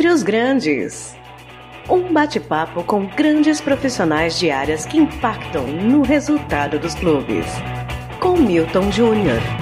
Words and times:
Dentre 0.00 0.14
os 0.14 0.22
Grandes. 0.22 1.14
Um 1.86 2.10
bate-papo 2.10 2.82
com 2.84 3.04
grandes 3.04 3.60
profissionais 3.60 4.38
de 4.38 4.50
áreas 4.50 4.86
que 4.86 4.96
impactam 4.96 5.66
no 5.66 6.00
resultado 6.00 6.78
dos 6.78 6.94
clubes. 6.94 7.44
Com 8.18 8.38
Milton 8.38 8.90
Júnior. 8.90 9.59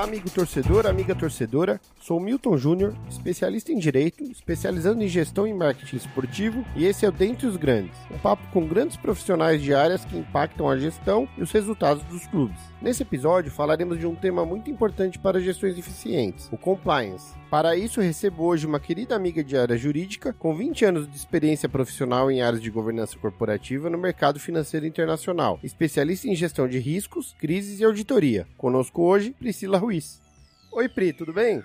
Olá, 0.00 0.08
amigo 0.08 0.30
torcedor, 0.30 0.86
amiga 0.86 1.14
torcedora. 1.14 1.78
Sou 2.00 2.18
Milton 2.18 2.56
Júnior, 2.56 2.96
especialista 3.10 3.70
em 3.70 3.76
direito, 3.76 4.24
especializando 4.24 5.04
em 5.04 5.08
gestão 5.08 5.46
e 5.46 5.52
marketing 5.52 5.96
esportivo, 5.96 6.64
e 6.74 6.86
esse 6.86 7.04
é 7.04 7.08
o 7.10 7.12
Dentre 7.12 7.46
os 7.46 7.58
Grandes, 7.58 7.98
um 8.10 8.16
papo 8.16 8.42
com 8.50 8.66
grandes 8.66 8.96
profissionais 8.96 9.60
de 9.60 9.74
áreas 9.74 10.02
que 10.02 10.16
impactam 10.16 10.70
a 10.70 10.78
gestão 10.78 11.28
e 11.36 11.42
os 11.42 11.52
resultados 11.52 12.02
dos 12.04 12.26
clubes. 12.28 12.58
Nesse 12.80 13.02
episódio 13.02 13.52
falaremos 13.52 13.98
de 13.98 14.06
um 14.06 14.14
tema 14.14 14.42
muito 14.46 14.70
importante 14.70 15.18
para 15.18 15.38
gestões 15.38 15.76
eficientes, 15.76 16.48
o 16.50 16.56
compliance. 16.56 17.38
Para 17.50 17.74
isso, 17.74 18.00
recebo 18.00 18.44
hoje 18.44 18.64
uma 18.64 18.78
querida 18.78 19.16
amiga 19.16 19.42
de 19.42 19.56
área 19.56 19.76
jurídica 19.76 20.32
com 20.32 20.54
20 20.54 20.84
anos 20.84 21.10
de 21.10 21.16
experiência 21.16 21.68
profissional 21.68 22.30
em 22.30 22.40
áreas 22.40 22.62
de 22.62 22.70
governança 22.70 23.18
corporativa 23.18 23.90
no 23.90 23.98
mercado 23.98 24.38
financeiro 24.38 24.86
internacional, 24.86 25.58
especialista 25.64 26.28
em 26.28 26.36
gestão 26.36 26.68
de 26.68 26.78
riscos, 26.78 27.34
crises 27.40 27.80
e 27.80 27.84
auditoria. 27.84 28.46
Conosco 28.56 29.02
hoje, 29.02 29.32
Priscila 29.32 29.78
Ruiz. 29.78 30.22
Oi, 30.70 30.88
Pri, 30.88 31.12
tudo 31.12 31.32
bem? 31.32 31.60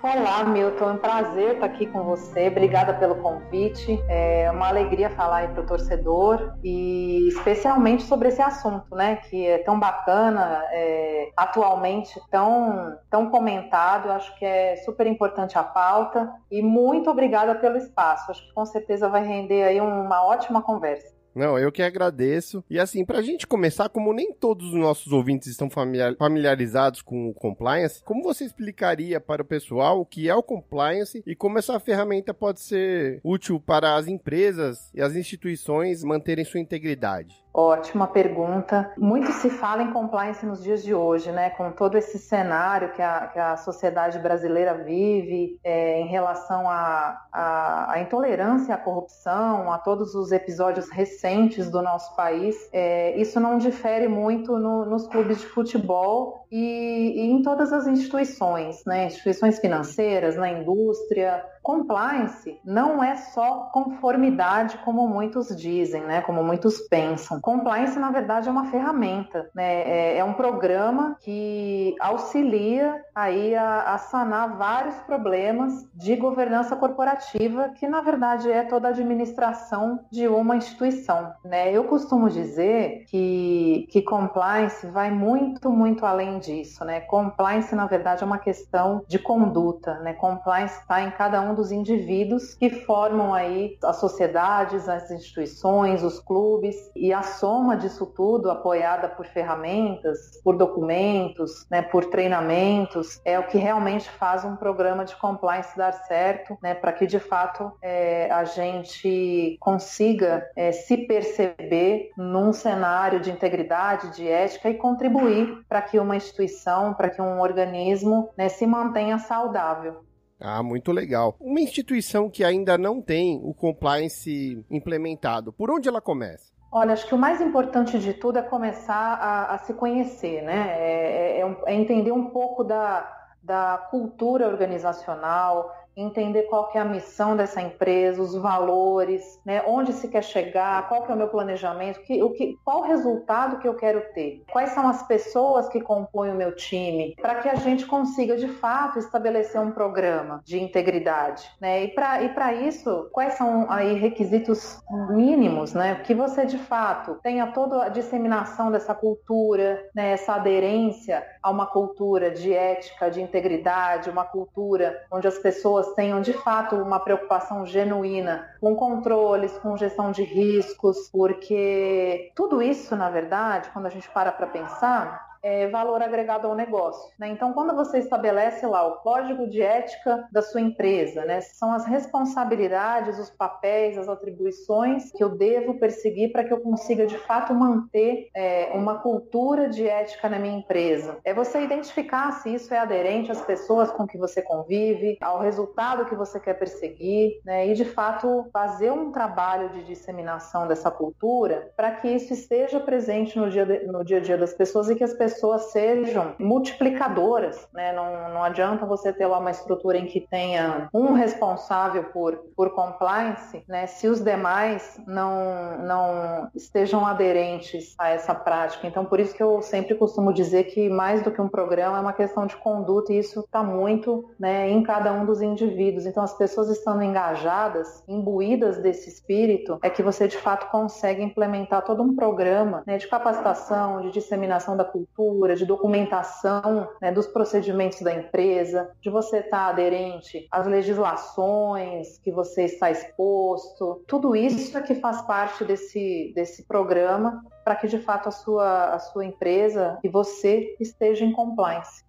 Olá, 0.00 0.44
Milton. 0.44 0.90
É 0.90 0.92
um 0.92 0.96
prazer 0.96 1.54
estar 1.54 1.66
aqui 1.66 1.84
com 1.84 2.04
você. 2.04 2.46
Obrigada 2.46 2.94
pelo 2.94 3.16
convite. 3.16 4.00
É 4.08 4.48
uma 4.48 4.68
alegria 4.68 5.10
falar 5.10 5.38
aí 5.38 5.48
para 5.48 5.62
o 5.62 5.66
torcedor 5.66 6.54
e 6.62 7.26
especialmente 7.26 8.04
sobre 8.04 8.28
esse 8.28 8.40
assunto, 8.40 8.94
né? 8.94 9.16
Que 9.16 9.44
é 9.44 9.58
tão 9.58 9.78
bacana, 9.78 10.62
é, 10.70 11.30
atualmente 11.36 12.20
tão, 12.30 12.96
tão 13.10 13.28
comentado. 13.28 14.12
Acho 14.12 14.38
que 14.38 14.44
é 14.44 14.76
super 14.76 15.04
importante 15.04 15.58
a 15.58 15.64
pauta 15.64 16.32
e 16.48 16.62
muito 16.62 17.10
obrigada 17.10 17.56
pelo 17.56 17.76
espaço. 17.76 18.30
Acho 18.30 18.46
que 18.46 18.54
com 18.54 18.64
certeza 18.64 19.08
vai 19.08 19.26
render 19.26 19.64
aí 19.64 19.80
uma 19.80 20.24
ótima 20.24 20.62
conversa. 20.62 21.17
Não, 21.34 21.58
eu 21.58 21.70
que 21.70 21.82
agradeço. 21.82 22.64
E 22.68 22.78
assim, 22.78 23.04
pra 23.04 23.22
gente 23.22 23.46
começar, 23.46 23.88
como 23.88 24.12
nem 24.12 24.32
todos 24.32 24.68
os 24.68 24.74
nossos 24.74 25.12
ouvintes 25.12 25.48
estão 25.48 25.68
familiarizados 25.70 27.02
com 27.02 27.28
o 27.28 27.34
compliance, 27.34 28.02
como 28.04 28.22
você 28.22 28.44
explicaria 28.44 29.20
para 29.20 29.42
o 29.42 29.44
pessoal 29.44 30.00
o 30.00 30.06
que 30.06 30.28
é 30.28 30.34
o 30.34 30.42
compliance 30.42 31.22
e 31.26 31.34
como 31.34 31.58
essa 31.58 31.78
ferramenta 31.78 32.34
pode 32.34 32.60
ser 32.60 33.20
útil 33.22 33.60
para 33.60 33.96
as 33.96 34.08
empresas 34.08 34.90
e 34.94 35.00
as 35.00 35.14
instituições 35.14 36.02
manterem 36.02 36.44
sua 36.44 36.60
integridade? 36.60 37.34
Ótima 37.60 38.06
pergunta. 38.06 38.92
Muito 38.96 39.32
se 39.32 39.50
fala 39.50 39.82
em 39.82 39.90
compliance 39.90 40.46
nos 40.46 40.62
dias 40.62 40.80
de 40.80 40.94
hoje, 40.94 41.32
né? 41.32 41.50
Com 41.50 41.72
todo 41.72 41.98
esse 41.98 42.16
cenário 42.16 42.92
que 42.92 43.02
a, 43.02 43.26
que 43.26 43.38
a 43.40 43.56
sociedade 43.56 44.16
brasileira 44.20 44.74
vive 44.74 45.58
é, 45.64 46.00
em 46.00 46.06
relação 46.06 46.70
à 46.70 47.96
intolerância 48.00 48.76
à 48.76 48.78
corrupção, 48.78 49.72
a 49.72 49.78
todos 49.78 50.14
os 50.14 50.30
episódios 50.30 50.88
recentes 50.88 51.68
do 51.68 51.82
nosso 51.82 52.14
país. 52.14 52.54
É, 52.72 53.20
isso 53.20 53.40
não 53.40 53.58
difere 53.58 54.06
muito 54.06 54.56
no, 54.56 54.84
nos 54.84 55.08
clubes 55.08 55.40
de 55.40 55.46
futebol 55.46 56.46
e, 56.52 57.12
e, 57.16 57.28
em 57.28 57.42
todas 57.42 57.72
as 57.72 57.88
instituições, 57.88 58.84
né? 58.86 59.06
Instituições 59.06 59.58
financeiras, 59.58 60.36
na 60.36 60.48
indústria. 60.48 61.44
Compliance 61.68 62.58
não 62.64 63.04
é 63.04 63.14
só 63.14 63.68
conformidade, 63.70 64.78
como 64.86 65.06
muitos 65.06 65.54
dizem, 65.54 66.00
né? 66.00 66.22
Como 66.22 66.42
muitos 66.42 66.78
pensam. 66.88 67.38
Compliance, 67.42 67.98
na 67.98 68.10
verdade, 68.10 68.48
é 68.48 68.50
uma 68.50 68.70
ferramenta, 68.70 69.50
né? 69.54 69.82
é, 69.82 70.16
é 70.16 70.24
um 70.24 70.32
programa 70.32 71.18
que 71.20 71.94
auxilia 72.00 73.04
aí 73.14 73.54
a, 73.54 73.92
a, 73.92 73.98
sanar 73.98 74.56
vários 74.56 74.94
problemas 75.00 75.86
de 75.92 76.16
governança 76.16 76.74
corporativa, 76.74 77.68
que 77.70 77.86
na 77.86 78.00
verdade 78.00 78.50
é 78.50 78.62
toda 78.62 78.88
a 78.88 78.90
administração 78.90 80.00
de 80.10 80.26
uma 80.26 80.56
instituição. 80.56 81.34
Né? 81.44 81.70
Eu 81.70 81.84
costumo 81.84 82.30
dizer 82.30 83.04
que, 83.08 83.86
que 83.90 84.00
compliance 84.00 84.86
vai 84.86 85.10
muito, 85.10 85.68
muito 85.68 86.06
além 86.06 86.38
disso. 86.38 86.82
Né? 86.82 87.00
Compliance, 87.00 87.74
na 87.74 87.86
verdade, 87.86 88.22
é 88.22 88.26
uma 88.26 88.38
questão 88.38 89.04
de 89.06 89.18
conduta. 89.18 89.98
Né? 89.98 90.14
Compliance 90.14 90.80
está 90.80 91.02
em 91.02 91.10
cada 91.10 91.42
um 91.42 91.57
dos 91.58 91.72
indivíduos 91.72 92.54
que 92.54 92.70
formam 92.70 93.34
aí 93.34 93.76
as 93.82 93.96
sociedades, 93.96 94.88
as 94.88 95.10
instituições, 95.10 96.04
os 96.04 96.20
clubes 96.20 96.76
e 96.94 97.12
a 97.12 97.22
soma 97.22 97.76
disso 97.76 98.06
tudo, 98.06 98.48
apoiada 98.48 99.08
por 99.08 99.26
ferramentas, 99.26 100.40
por 100.44 100.56
documentos, 100.56 101.66
né, 101.68 101.82
por 101.82 102.04
treinamentos, 102.04 103.20
é 103.24 103.38
o 103.38 103.46
que 103.48 103.58
realmente 103.58 104.08
faz 104.08 104.44
um 104.44 104.54
programa 104.54 105.04
de 105.04 105.16
compliance 105.16 105.76
dar 105.76 105.92
certo, 105.92 106.56
né, 106.62 106.74
para 106.74 106.92
que 106.92 107.06
de 107.06 107.18
fato 107.18 107.72
é, 107.82 108.30
a 108.30 108.44
gente 108.44 109.56
consiga 109.58 110.48
é, 110.54 110.70
se 110.70 110.96
perceber 110.96 112.10
num 112.16 112.52
cenário 112.52 113.18
de 113.18 113.32
integridade, 113.32 114.14
de 114.14 114.28
ética 114.28 114.70
e 114.70 114.74
contribuir 114.74 115.64
para 115.68 115.82
que 115.82 115.98
uma 115.98 116.16
instituição, 116.16 116.94
para 116.94 117.10
que 117.10 117.20
um 117.20 117.40
organismo 117.40 118.30
né, 118.36 118.48
se 118.48 118.64
mantenha 118.64 119.18
saudável. 119.18 120.07
Ah, 120.40 120.62
muito 120.62 120.92
legal. 120.92 121.36
Uma 121.40 121.60
instituição 121.60 122.30
que 122.30 122.44
ainda 122.44 122.78
não 122.78 123.00
tem 123.00 123.40
o 123.42 123.52
compliance 123.52 124.64
implementado, 124.70 125.52
por 125.52 125.70
onde 125.70 125.88
ela 125.88 126.00
começa? 126.00 126.52
Olha, 126.70 126.92
acho 126.92 127.06
que 127.06 127.14
o 127.14 127.18
mais 127.18 127.40
importante 127.40 127.98
de 127.98 128.12
tudo 128.12 128.38
é 128.38 128.42
começar 128.42 128.94
a, 128.94 129.54
a 129.54 129.58
se 129.58 129.72
conhecer, 129.72 130.42
né? 130.42 130.76
É, 130.78 131.40
é, 131.40 131.56
é, 131.66 131.74
entender 131.74 132.12
um 132.12 132.26
pouco 132.26 132.62
da, 132.62 133.10
da 133.42 133.86
cultura 133.90 134.46
organizacional, 134.46 135.74
entender 136.00 136.44
qual 136.44 136.68
que 136.68 136.78
é 136.78 136.80
a 136.80 136.84
missão 136.84 137.36
dessa 137.36 137.60
empresa, 137.60 138.22
os 138.22 138.34
valores, 138.34 139.40
né, 139.44 139.62
onde 139.66 139.92
se 139.92 140.08
quer 140.08 140.22
chegar, 140.22 140.88
qual 140.88 141.02
que 141.02 141.10
é 141.10 141.14
o 141.14 141.18
meu 141.18 141.28
planejamento, 141.28 142.00
que, 142.02 142.22
o 142.22 142.30
que, 142.30 142.56
qual 142.64 142.80
o 142.80 142.86
resultado 142.86 143.58
que 143.58 143.66
eu 143.66 143.74
quero 143.74 144.00
ter, 144.14 144.44
quais 144.52 144.70
são 144.70 144.88
as 144.88 145.02
pessoas 145.06 145.68
que 145.68 145.80
compõem 145.80 146.30
o 146.30 146.34
meu 146.34 146.54
time, 146.54 147.14
para 147.20 147.36
que 147.36 147.48
a 147.48 147.56
gente 147.56 147.86
consiga 147.86 148.36
de 148.36 148.48
fato 148.48 148.98
estabelecer 148.98 149.60
um 149.60 149.72
programa 149.72 150.40
de 150.44 150.62
integridade, 150.62 151.50
né? 151.60 151.84
E 151.84 151.88
para 151.88 152.22
e 152.22 152.28
para 152.30 152.52
isso, 152.52 153.08
quais 153.12 153.34
são 153.34 153.70
aí 153.70 153.94
requisitos 153.94 154.80
mínimos, 155.10 155.74
né? 155.74 155.96
Que 156.04 156.14
você 156.14 156.46
de 156.46 156.58
fato 156.58 157.18
tenha 157.22 157.48
toda 157.48 157.84
a 157.84 157.88
disseminação 157.88 158.70
dessa 158.70 158.94
cultura, 158.94 159.82
né? 159.94 160.12
Essa 160.12 160.34
aderência 160.34 161.24
a 161.42 161.50
uma 161.50 161.66
cultura 161.66 162.30
de 162.30 162.52
ética, 162.52 163.10
de 163.10 163.20
integridade, 163.20 164.10
uma 164.10 164.24
cultura 164.24 165.04
onde 165.10 165.26
as 165.26 165.38
pessoas 165.38 165.87
pessoas 165.88 165.94
tenham 165.94 166.20
de 166.20 166.32
fato 166.32 166.76
uma 166.76 167.00
preocupação 167.00 167.66
genuína 167.66 168.48
com 168.60 168.74
controles, 168.74 169.56
com 169.58 169.76
gestão 169.76 170.10
de 170.10 170.22
riscos, 170.22 171.08
porque 171.10 172.32
tudo 172.34 172.62
isso, 172.62 172.96
na 172.96 173.10
verdade, 173.10 173.70
quando 173.72 173.86
a 173.86 173.90
gente 173.90 174.08
para 174.10 174.32
para 174.32 174.46
pensar, 174.46 175.27
é, 175.48 175.66
valor 175.68 176.02
agregado 176.02 176.46
ao 176.46 176.54
negócio. 176.54 177.10
Né? 177.18 177.28
Então, 177.28 177.54
quando 177.54 177.74
você 177.74 177.98
estabelece 177.98 178.66
lá 178.66 178.86
o 178.86 178.96
código 178.96 179.48
de 179.48 179.62
ética 179.62 180.28
da 180.30 180.42
sua 180.42 180.60
empresa, 180.60 181.24
né, 181.24 181.40
são 181.40 181.72
as 181.72 181.86
responsabilidades, 181.86 183.18
os 183.18 183.30
papéis, 183.30 183.96
as 183.96 184.08
atribuições 184.08 185.10
que 185.10 185.24
eu 185.24 185.30
devo 185.30 185.78
perseguir 185.78 186.32
para 186.32 186.44
que 186.44 186.52
eu 186.52 186.60
consiga 186.60 187.06
de 187.06 187.16
fato 187.16 187.54
manter 187.54 188.28
é, 188.36 188.72
uma 188.74 188.98
cultura 188.98 189.70
de 189.70 189.88
ética 189.88 190.28
na 190.28 190.38
minha 190.38 190.58
empresa. 190.58 191.16
É 191.24 191.32
você 191.32 191.62
identificar 191.62 192.30
se 192.32 192.52
isso 192.52 192.74
é 192.74 192.78
aderente 192.78 193.32
às 193.32 193.40
pessoas 193.40 193.90
com 193.90 194.06
que 194.06 194.18
você 194.18 194.42
convive, 194.42 195.16
ao 195.22 195.40
resultado 195.40 196.04
que 196.04 196.14
você 196.14 196.38
quer 196.38 196.54
perseguir, 196.54 197.40
né, 197.44 197.66
e 197.68 197.74
de 197.74 197.86
fato 197.86 198.46
fazer 198.52 198.90
um 198.90 199.10
trabalho 199.10 199.70
de 199.70 199.84
disseminação 199.84 200.68
dessa 200.68 200.90
cultura 200.90 201.70
para 201.74 201.92
que 201.92 202.08
isso 202.08 202.34
esteja 202.34 202.78
presente 202.78 203.38
no 203.38 203.48
dia, 203.48 203.64
de, 203.64 203.86
no 203.86 204.04
dia 204.04 204.18
a 204.18 204.20
dia 204.20 204.36
das 204.36 204.52
pessoas 204.52 204.90
e 204.90 204.94
que 204.94 205.04
as 205.04 205.14
pessoas 205.14 205.37
pessoas 205.38 205.70
sejam 205.70 206.34
multiplicadoras, 206.38 207.68
né? 207.72 207.92
Não, 207.92 208.34
não 208.34 208.42
adianta 208.42 208.84
você 208.84 209.12
ter 209.12 209.26
lá 209.26 209.38
uma 209.38 209.52
estrutura 209.52 209.96
em 209.96 210.06
que 210.06 210.20
tenha 210.20 210.88
um 210.92 211.12
responsável 211.12 212.04
por, 212.04 212.36
por 212.56 212.70
compliance, 212.74 213.62
né? 213.68 213.86
Se 213.86 214.08
os 214.08 214.20
demais 214.20 215.00
não, 215.06 215.78
não 215.78 216.48
estejam 216.56 217.06
aderentes 217.06 217.94
a 217.98 218.08
essa 218.08 218.34
prática. 218.34 218.86
Então, 218.88 219.04
por 219.04 219.20
isso 219.20 219.32
que 219.32 219.42
eu 219.42 219.62
sempre 219.62 219.94
costumo 219.94 220.32
dizer 220.32 220.64
que 220.64 220.88
mais 220.90 221.22
do 221.22 221.30
que 221.30 221.40
um 221.40 221.48
programa 221.48 221.98
é 221.98 222.00
uma 222.00 222.12
questão 222.12 222.44
de 222.44 222.56
conduta 222.56 223.12
e 223.12 223.18
isso 223.18 223.40
está 223.40 223.62
muito 223.62 224.28
né, 224.40 224.68
em 224.68 224.82
cada 224.82 225.12
um 225.12 225.24
dos 225.24 225.40
indivíduos. 225.40 226.04
Então, 226.04 226.24
as 226.24 226.36
pessoas 226.36 226.68
estando 226.68 227.02
engajadas, 227.02 228.02
imbuídas 228.08 228.78
desse 228.78 229.08
espírito, 229.08 229.78
é 229.82 229.88
que 229.88 230.02
você 230.02 230.26
de 230.26 230.36
fato 230.36 230.68
consegue 230.70 231.22
implementar 231.22 231.84
todo 231.84 232.02
um 232.02 232.16
programa 232.16 232.82
né, 232.84 232.98
de 232.98 233.06
capacitação, 233.06 234.00
de 234.00 234.10
disseminação 234.10 234.76
da 234.76 234.84
cultura 234.84 235.17
de 235.56 235.66
documentação 235.66 236.88
né, 237.00 237.10
dos 237.10 237.26
procedimentos 237.26 238.00
da 238.00 238.14
empresa, 238.14 238.90
de 239.00 239.10
você 239.10 239.38
estar 239.38 239.68
aderente 239.68 240.46
às 240.50 240.66
legislações 240.66 242.18
que 242.18 242.30
você 242.30 242.64
está 242.64 242.90
exposto. 242.90 244.02
Tudo 244.06 244.36
isso 244.36 244.76
é 244.78 244.82
que 244.82 244.94
faz 244.94 245.22
parte 245.22 245.64
desse, 245.64 246.32
desse 246.34 246.64
programa 246.64 247.44
para 247.64 247.76
que 247.76 247.88
de 247.88 247.98
fato 247.98 248.28
a 248.28 248.32
sua, 248.32 248.94
a 248.94 248.98
sua 248.98 249.24
empresa 249.24 249.98
e 250.02 250.08
você 250.08 250.76
esteja 250.80 251.24
em 251.24 251.32
compliance. 251.32 252.07